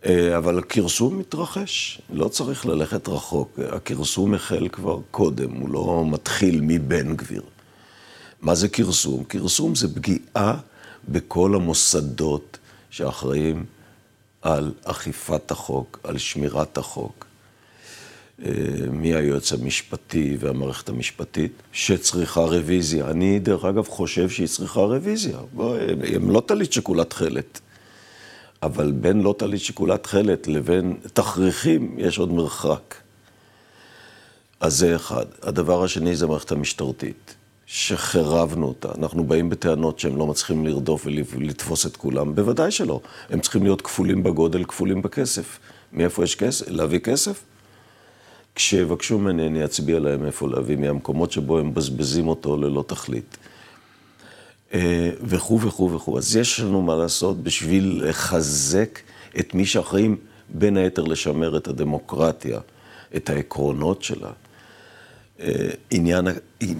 אה, 0.07 0.37
אבל 0.37 0.59
הכרסום 0.59 1.19
מתרחש, 1.19 2.01
לא 2.11 2.29
צריך 2.29 2.67
ללכת 2.67 3.09
רחוק. 3.09 3.59
הכרסום 3.73 4.35
החל 4.35 4.69
כבר 4.69 4.99
קודם, 5.11 5.53
הוא 5.53 5.69
לא 5.69 6.05
מתחיל 6.07 6.61
מבן 6.63 7.17
גביר. 7.17 7.43
מה 8.43 8.55
זה 8.55 8.69
כרסום? 8.69 9.25
כרסום 9.25 9.75
זה 9.75 9.95
פגיעה 9.95 10.59
בכל 11.09 11.55
המוסדות 11.55 12.59
שאחראים 12.91 13.65
על 14.43 14.73
אכיפת 14.85 15.51
החוק, 15.51 16.01
על 16.05 16.19
שמירת 16.19 16.79
החוק. 16.79 17.29
אה, 18.45 18.53
מהיועץ 18.93 19.53
המשפטי 19.53 20.37
והמערכת 20.41 20.89
המשפטית, 20.89 21.53
שצריכה 21.73 22.41
רוויזיה. 22.41 23.11
אני, 23.11 23.39
דרך 23.39 23.65
אגב, 23.65 23.89
חושב 23.89 24.31
שהיא 24.31 24.49
צריכה 24.49 24.81
רוויזיה. 24.81 25.39
הם, 25.59 26.01
הם 26.15 26.31
לא 26.31 26.43
טלית 26.47 26.73
שכולה 26.73 27.05
תכלת. 27.05 27.61
אבל 28.63 28.93
בין 28.93 29.21
לא 29.21 29.35
טלית 29.39 29.61
שכולה 29.61 29.99
תכלת 29.99 30.49
לבין 30.49 30.97
תכריכים 31.13 31.95
יש 31.99 32.19
עוד 32.19 32.33
מרחק. 32.33 32.95
אז 34.61 34.77
זה 34.77 34.97
אחד. 34.97 35.27
הדבר 35.43 35.85
השני 35.85 36.17
זה 36.17 36.25
המערכת 36.25 36.53
המשטרתית, 36.53 37.35
שחירבנו 37.71 38.67
אותה. 38.67 38.89
אנחנו 38.99 39.25
באים 39.25 39.51
בטענות 39.51 39.99
שהם 39.99 40.17
לא 40.17 40.27
מצליחים 40.27 40.67
לרדוף 40.67 41.07
ולתפוס 41.07 41.87
את 41.87 41.97
כולם. 41.97 42.35
בוודאי 42.35 42.71
שלא. 42.71 43.01
הם 43.31 43.41
צריכים 43.41 43.63
להיות 43.63 43.81
כפולים 43.81 44.23
בגודל, 44.23 44.65
כפולים 44.65 45.03
בכסף. 45.03 45.59
מאיפה 45.93 46.25
יש 46.25 46.35
כסף? 46.35 46.69
להביא 46.69 46.99
כסף? 46.99 47.45
כשיבקשו 48.55 49.19
ממני, 49.19 49.47
אני 49.47 49.65
אצביע 49.65 49.99
להם 49.99 50.27
איפה 50.27 50.49
להביא, 50.49 50.77
מהמקומות 50.77 51.33
שבו 51.33 51.59
הם 51.59 51.69
מבזבזים 51.69 52.29
אותו 52.29 52.57
ללא 52.57 52.85
תכלית. 52.87 53.37
אה, 54.75 55.11
וכו' 55.23 55.61
וכו' 55.61 55.93
וכו'. 55.93 56.19
אז 56.19 56.37
יש 56.37 56.61
לנו 56.61 56.83
מה 56.83 56.97
לעשות 56.97 57.43
בשביל 57.43 58.03
לחזק 58.05 58.99
את 59.41 59.55
מי 59.55 59.67
שאחראים 59.67 60.17
בין 60.49 60.77
היתר 60.77 61.03
לשמר 61.03 61.57
את 61.57 61.69
הדמוקרטיה, 61.69 62.61
את 63.17 63.31
העקרונות 63.31 64.03
שלה. 64.03 64.31
אה, 65.41 65.71
עניין, 65.91 66.27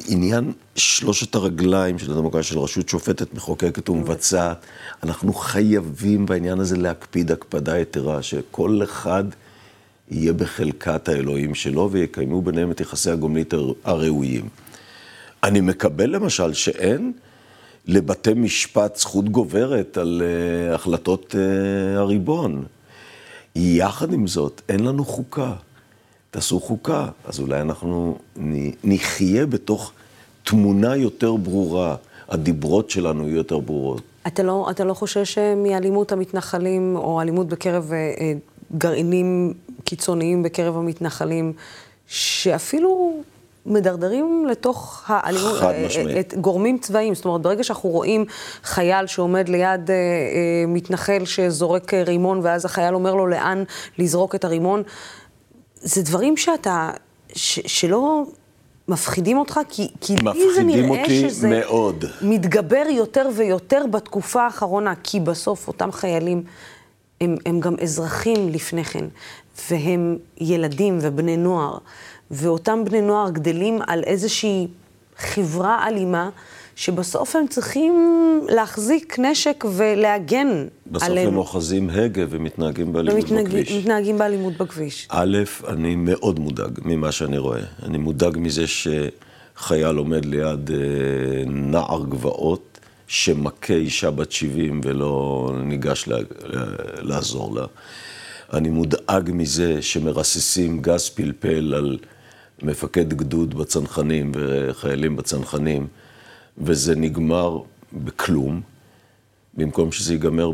עניין 0.09 0.53
שלושת 0.77 1.35
הרגליים 1.35 1.99
של 1.99 2.13
הדמוקרטיה, 2.13 2.43
של 2.43 2.59
רשות 2.59 2.89
שופטת, 2.89 3.35
מחוקקת 3.35 3.89
ומבצעת, 3.89 4.67
אנחנו 5.03 5.35
חייבים 5.35 6.27
בעניין 6.27 6.61
הזה 6.61 6.77
להקפיד 6.77 7.33
הקפדה 7.33 7.79
יתרה, 7.79 8.23
שכל 8.23 8.81
אחד 8.83 9.25
יהיה 10.11 10.33
בחלקת 10.33 11.09
האלוהים 11.09 11.55
שלו 11.55 11.89
ויקיימו 11.93 12.43
ביניהם 12.43 12.71
את 12.71 12.81
יחסי 12.81 13.11
הגומלית 13.11 13.55
הראויים. 13.85 14.49
אני 15.43 15.61
מקבל 15.61 16.11
למשל 16.11 16.53
שאין 16.53 17.13
לבתי 17.87 18.35
משפט 18.35 18.97
זכות 18.97 19.29
גוברת 19.29 19.99
על 19.99 20.23
uh, 20.23 20.75
החלטות 20.75 21.35
uh, 21.35 21.99
הריבון. 21.99 22.65
יחד 23.57 24.13
עם 24.13 24.27
זאת, 24.27 24.63
אין 24.69 24.81
לנו 24.81 25.05
חוקה. 25.05 25.53
תעשו 26.31 26.61
חוקה, 26.61 27.07
אז 27.25 27.41
אולי 27.41 27.61
אנחנו 27.61 28.19
נחיה 28.85 29.47
בתוך 29.47 29.93
תמונה 30.45 30.97
יותר 30.97 31.37
ברורה, 31.37 31.97
הדיברות 32.29 32.91
שלנו 32.91 33.29
יהיו 33.29 33.37
יותר 33.37 33.59
ברורות. 33.59 34.03
אתה 34.27 34.43
לא, 34.43 34.69
אתה 34.71 34.85
לא 34.85 34.95
חושש 34.95 35.39
מאלימות 35.39 36.13
המתנחלים, 36.13 36.97
או 36.97 37.21
אלימות 37.21 37.47
בקרב 37.49 37.93
אה, 37.93 37.97
אה, 38.21 38.33
גרעינים 38.77 39.55
קיצוניים 39.85 40.43
בקרב 40.43 40.77
המתנחלים, 40.77 41.53
שאפילו 42.07 43.23
מדרדרים 43.67 44.47
לתוך 44.51 45.05
האלימות, 45.07 45.59
חד 45.59 45.75
משמעית. 45.87 46.19
את 46.19 46.35
גורמים 46.41 46.79
צבאיים. 46.79 47.15
זאת 47.15 47.25
אומרת, 47.25 47.41
ברגע 47.41 47.65
שאנחנו 47.65 47.89
רואים 47.89 48.25
חייל 48.65 49.07
שעומד 49.07 49.49
ליד 49.49 49.91
אה, 49.91 49.95
אה, 49.95 50.65
מתנחל 50.69 51.25
שזורק 51.25 51.95
רימון, 51.95 52.41
ואז 52.43 52.65
החייל 52.65 52.95
אומר 52.95 53.15
לו 53.15 53.27
לאן 53.27 53.65
לזרוק 53.99 54.35
את 54.35 54.45
הרימון, 54.45 54.83
זה 55.81 56.03
דברים 56.03 56.37
שאתה, 56.37 56.91
ש, 57.35 57.61
שלא 57.67 58.25
מפחידים 58.89 59.39
אותך, 59.39 59.61
כי, 59.69 59.89
כי 60.01 60.15
לי 60.35 60.55
זה 60.55 60.63
נראה 60.63 61.05
שזה 61.07 61.49
מאוד. 61.49 62.05
מתגבר 62.23 62.85
יותר 62.91 63.29
ויותר 63.37 63.85
בתקופה 63.91 64.43
האחרונה, 64.43 64.95
כי 65.03 65.21
בסוף 65.21 65.69
אותם 65.69 65.93
חיילים 65.93 66.43
הם, 67.21 67.37
הם 67.47 67.61
גם 67.61 67.75
אזרחים 67.83 68.49
לפני 68.49 68.85
כן, 68.85 69.05
והם 69.71 70.19
ילדים 70.41 70.99
ובני 71.01 71.37
נוער, 71.37 71.79
ואותם 72.31 72.85
בני 72.85 73.01
נוער 73.01 73.31
גדלים 73.31 73.79
על 73.87 74.05
איזושהי 74.05 74.67
חברה 75.19 75.87
אלימה, 75.89 76.31
שבסוף 76.79 77.37
הם 77.37 77.47
צריכים 77.47 77.95
להחזיק 78.49 79.19
נשק 79.19 79.65
ולהגן 79.77 80.67
בסוף 80.87 81.09
עליהם. 81.09 81.29
הם 81.29 81.37
אוחזים 81.37 81.91
הגה 81.91 82.23
ומתנהגים 82.31 82.93
באלימות 82.93 83.25
ומתנהג- 83.25 83.45
בכביש. 83.49 83.73
מתנהגים 83.73 84.19
באלימות 84.19 84.57
בכביש. 84.57 85.07
א', 85.11 85.39
אני 85.69 85.97
מאוד 85.97 86.39
מודאג 86.39 86.79
ממה 86.85 87.13
שאני 87.13 87.39
רואה. 87.39 87.61
אני 87.83 87.99
מודאג 87.99 88.37
מזה 88.41 88.65
שחייל 88.67 89.97
עומד 89.97 90.25
ליד 90.25 90.71
אה, 90.71 90.77
נער 91.47 92.05
גבעות, 92.09 92.79
שמכה 93.07 93.75
אישה 93.75 94.11
בת 94.11 94.33
70 94.33 94.81
ולא 94.85 95.51
ניגש 95.65 96.09
לה, 96.09 96.17
לעזור 97.03 97.55
לה. 97.55 97.65
אני 98.53 98.69
מודאג 98.69 99.31
מזה 99.35 99.83
שמרססים 99.83 100.83
גז 100.83 101.09
פלפל 101.09 101.75
על 101.75 101.99
מפקד 102.63 103.13
גדוד 103.15 103.55
בצנחנים 103.59 104.33
וחיילים 104.35 105.17
בצנחנים, 105.17 105.87
וזה 106.61 106.97
נגמר 106.97 107.59
בכלום, 107.93 108.61
במקום 109.55 109.93
שזה 109.93 110.13
ייגמר 110.13 110.51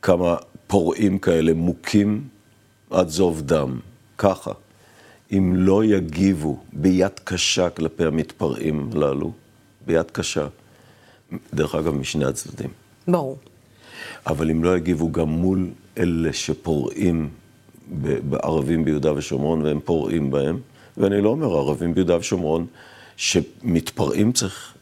בכמה 0.00 0.36
פורעים 0.66 1.18
כאלה 1.18 1.54
מוכים 1.54 2.28
עד 2.90 3.08
זוב 3.08 3.42
דם, 3.42 3.78
ככה. 4.18 4.52
אם 5.32 5.52
לא 5.56 5.84
יגיבו 5.84 6.58
ביד 6.72 7.20
קשה 7.24 7.70
כלפי 7.70 8.04
המתפרעים 8.04 8.90
הללו, 8.92 9.32
ביד 9.86 10.10
קשה, 10.10 10.46
דרך 11.54 11.74
אגב, 11.74 11.94
משני 11.94 12.24
הצדדים. 12.24 12.70
ברור. 13.08 13.38
אבל 14.26 14.50
אם 14.50 14.64
לא 14.64 14.76
יגיבו 14.76 15.12
גם 15.12 15.28
מול 15.28 15.70
אלה 15.98 16.32
שפורעים 16.32 17.28
בערבים 18.28 18.84
ביהודה 18.84 19.12
ושומרון, 19.12 19.62
והם 19.62 19.80
פורעים 19.80 20.30
בהם, 20.30 20.58
ואני 20.96 21.20
לא 21.20 21.28
אומר 21.28 21.56
ערבים 21.56 21.94
ביהודה 21.94 22.16
ושומרון, 22.16 22.66
שמתפרעים 23.20 24.32
צריך 24.32 24.74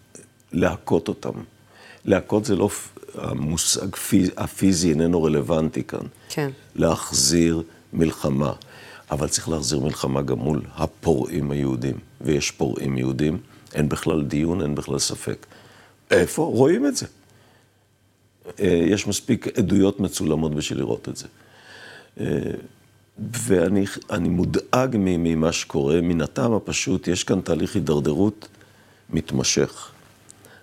להכות 0.53 1.09
אותם. 1.09 1.31
להכות 2.05 2.44
זה 2.44 2.57
לא, 2.57 2.70
המושג 3.14 3.87
הפיזי 4.37 4.90
איננו 4.90 5.22
רלוונטי 5.22 5.85
כאן. 5.85 6.07
כן. 6.29 6.51
להחזיר 6.74 7.62
מלחמה. 7.92 8.53
אבל 9.11 9.29
צריך 9.29 9.48
להחזיר 9.48 9.81
מלחמה 9.81 10.22
גם 10.22 10.38
מול 10.38 10.62
הפורעים 10.74 11.51
היהודים. 11.51 11.96
ויש 12.20 12.51
פורעים 12.51 12.98
יהודים, 12.98 13.38
אין 13.74 13.88
בכלל 13.88 14.22
דיון, 14.22 14.62
אין 14.62 14.74
בכלל 14.74 14.98
ספק. 14.98 15.46
איפה? 16.11 16.42
רואים 16.42 16.87
את 16.87 16.96
זה. 16.96 17.07
אה, 18.61 18.83
יש 18.87 19.07
מספיק 19.07 19.59
עדויות 19.59 20.01
מצולמות 20.01 20.55
בשביל 20.55 20.79
לראות 20.79 21.09
את 21.09 21.16
זה. 21.16 21.27
ואני 23.18 24.28
מודאג 24.28 24.96
ממה 24.98 25.52
שקורה, 25.52 26.00
מן 26.00 26.20
הטעם 26.20 26.52
הפשוט, 26.52 27.09
יש 27.09 27.24
כאן 27.24 27.40
תהליך 27.40 27.74
הידרדרות 27.74 28.48
מתמשך. 29.11 29.90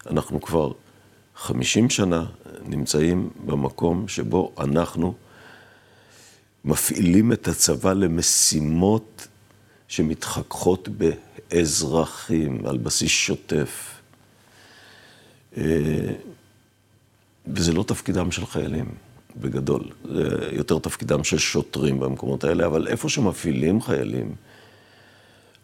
אנחנו 0.10 0.42
כבר 0.42 0.72
50 1.36 1.90
שנה 1.90 2.26
נמצאים 2.66 3.30
במקום 3.46 4.08
שבו 4.08 4.54
אנחנו 4.60 5.14
מפעילים 6.66 7.34
את 7.34 7.48
הצבא 7.48 7.94
למשימות 7.94 9.28
שמתחככות 9.88 10.90
באזרחים 11.52 12.66
על 12.66 12.78
בסיס 12.78 13.12
שוטף. 13.12 14.00
אה, 15.58 15.64
וזה 17.48 17.74
לא 17.74 17.84
תפקידם 17.84 18.32
של 18.32 18.46
חיילים, 18.46 18.86
בגדול. 19.42 19.84
זה 20.14 20.50
יותר 20.52 20.80
תפקידם 20.80 21.24
של 21.24 21.38
שוטרים 21.38 22.00
במקומות 22.00 22.44
האלה, 22.44 22.66
אבל 22.66 22.88
איפה 22.88 23.10
שמפעילים 23.10 23.82
חיילים, 23.82 24.36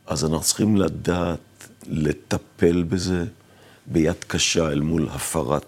אז 0.07 0.23
אנחנו 0.25 0.41
צריכים 0.41 0.77
לדעת 0.77 1.39
לטפל 1.88 2.84
בזה 2.84 3.25
ביד 3.86 4.23
קשה 4.27 4.71
אל 4.71 4.81
מול 4.81 5.07
הפרת 5.12 5.65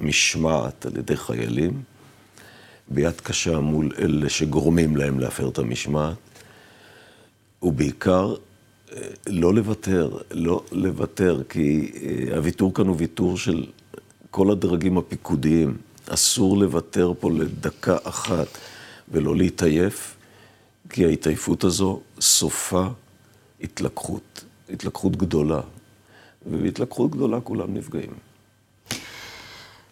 משמעת 0.00 0.86
על 0.86 0.96
ידי 0.96 1.16
חיילים, 1.16 1.82
ביד 2.88 3.20
קשה 3.20 3.60
מול 3.60 3.92
אלה 3.98 4.28
שגורמים 4.28 4.96
להם 4.96 5.20
להפר 5.20 5.48
את 5.48 5.58
המשמעת, 5.58 6.16
ובעיקר 7.62 8.34
אה, 8.92 9.02
לא 9.26 9.54
לוותר, 9.54 10.18
לא 10.30 10.64
לוותר, 10.72 11.42
כי 11.48 11.92
אה, 12.02 12.36
הוויתור 12.36 12.74
כאן 12.74 12.86
הוא 12.86 12.96
ויתור 12.98 13.38
של 13.38 13.66
כל 14.30 14.50
הדרגים 14.50 14.98
הפיקודיים. 14.98 15.76
אסור 16.10 16.58
לוותר 16.58 17.12
פה 17.20 17.30
לדקה 17.30 17.96
אחת 18.04 18.46
ולא 19.08 19.36
להתעייף, 19.36 20.16
כי 20.90 21.04
ההתעייפות 21.04 21.64
הזו 21.64 22.00
סופה 22.20 22.86
התלקחות, 23.60 24.44
התלקחות 24.70 25.16
גדולה. 25.16 25.60
ובהתלקחות 26.46 27.10
גדולה 27.10 27.40
כולם 27.40 27.74
נפגעים. 27.74 28.12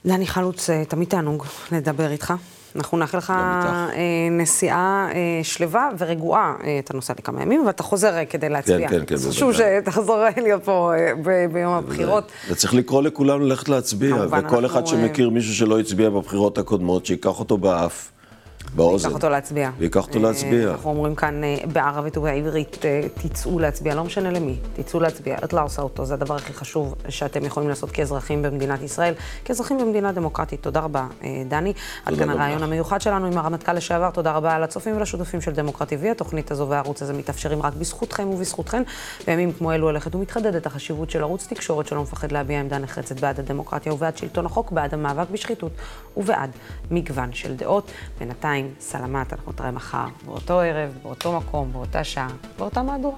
דני 0.07 0.27
חלוץ, 0.27 0.70
אה, 0.70 0.85
תמיד 0.85 1.09
תענוג 1.09 1.44
לדבר 1.72 2.11
איתך. 2.11 2.35
אנחנו 2.76 2.98
נאחל 2.98 3.18
לך 3.18 3.30
אה, 3.30 4.28
נסיעה 4.30 5.08
אה, 5.14 5.40
שלווה 5.42 5.90
ורגועה. 5.98 6.54
אה, 6.64 6.78
אתה 6.78 6.94
נוסע 6.94 7.14
לכמה 7.18 7.42
ימים, 7.42 7.66
ואתה 7.66 7.82
חוזר 7.82 8.12
כדי 8.30 8.48
להצביע. 8.48 8.88
כן, 8.88 8.98
כן, 8.98 9.04
כן. 9.06 9.16
חשוב 9.28 9.52
שתחזור 9.52 10.24
להיות 10.37 10.64
פה 10.64 10.92
ביום 11.52 11.72
הבחירות. 11.72 12.32
וצריך 12.48 12.74
לקרוא 12.74 13.02
לכולם 13.02 13.42
ללכת 13.42 13.68
להצביע, 13.68 14.16
וכל 14.30 14.66
אחד 14.66 14.87
שמכיר 14.87 15.30
מישהו 15.30 15.54
שלא 15.54 15.80
הצביע 15.80 16.10
בבחירות 16.10 16.58
הקודמות, 16.58 17.06
שייקח 17.06 17.38
אותו 17.40 17.58
באף. 17.58 18.10
באוזן. 18.74 19.09
ויקח 19.09 19.16
אותו 19.16 19.29
להצביע. 19.29 19.70
ויקח 19.79 20.07
אותו 20.07 20.18
להצביע. 20.18 20.70
אנחנו 20.70 20.90
אומרים 20.90 21.14
כאן 21.14 21.44
אה, 21.44 21.57
בערבית 21.72 22.16
ובעברית, 22.16 22.85
אה, 22.85 23.00
תצאו 23.14 23.59
להצביע, 23.59 23.94
לא 23.94 24.05
משנה 24.05 24.31
למי, 24.31 24.57
תצאו 24.77 25.00
להצביע. 25.00 25.37
את 25.44 25.53
לא 25.53 25.62
עושה 25.62 25.83
אותו, 25.83 26.05
זה 26.05 26.14
הדבר 26.14 26.35
הכי 26.35 26.53
חשוב 26.53 26.94
שאתם 27.09 27.44
יכולים 27.44 27.68
לעשות 27.68 27.90
כאזרחים 27.90 28.42
במדינת 28.42 28.83
ישראל, 28.83 29.14
כאזרחים 29.44 29.79
במדינה 29.79 30.12
דמוקרטית. 30.12 30.62
תודה 30.62 30.81
רבה, 30.81 31.07
אה, 31.24 31.42
דני. 31.48 31.72
עד 32.05 32.18
כאן 32.18 32.31
הרעיון 32.31 32.62
המיוחד 32.62 33.00
שלנו 33.00 33.27
עם 33.27 33.38
הרמטכ"ל 33.38 33.72
לשעבר. 33.72 34.11
תודה 34.11 34.33
רבה 34.33 34.59
לצופים 34.59 34.96
ולשותפים 34.96 35.40
של 35.40 35.53
דמוקרט 35.53 35.92
TV. 35.92 36.11
התוכנית 36.11 36.50
הזו 36.50 36.66
והערוץ 36.68 37.03
הזה 37.03 37.12
מתאפשרים 37.12 37.62
רק 37.62 37.74
בזכותכם 37.74 38.29
ובזכותכן. 38.29 38.83
בימים 39.27 39.53
כמו 39.53 39.72
אלו 39.72 39.87
הולכת 39.87 40.14
ומתחדדת 40.14 40.66
החשיבות 40.66 41.11
של 41.11 41.22
ערוץ 41.22 41.46
תקשורת 41.46 41.87
שלא 41.87 42.03
מפחד 42.03 42.33
להביע 42.33 42.61
עמדה 42.61 42.79
נחרצת 42.79 43.20
בעד 43.20 43.40
הדמוקרטיה 43.40 43.92
ובעד 43.92 44.16
שלטון 44.16 44.46
החוק, 44.46 44.72
בעד 44.72 44.94
המאבק 44.94 45.31
בשחיתות 45.31 45.72
ובעד 46.16 46.50
מגוון 46.90 47.33
של 47.33 47.57
דעות. 47.57 47.90
בינתיים 48.18 48.54
עדיין 48.55 48.75
סלמת, 48.81 49.33
אנחנו 49.33 49.53
נתראה 49.53 49.71
מחר, 49.71 50.07
באותו 50.27 50.61
ערב, 50.61 50.99
באותו 51.03 51.37
מקום, 51.37 51.73
באותה 51.73 52.05
שעה, 52.05 52.29
באותה 52.59 52.83
מהדורה. 52.83 53.17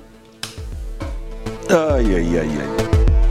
איי, 1.70 2.14
איי, 2.14 2.40
איי, 2.40 2.60
איי. 2.60 3.25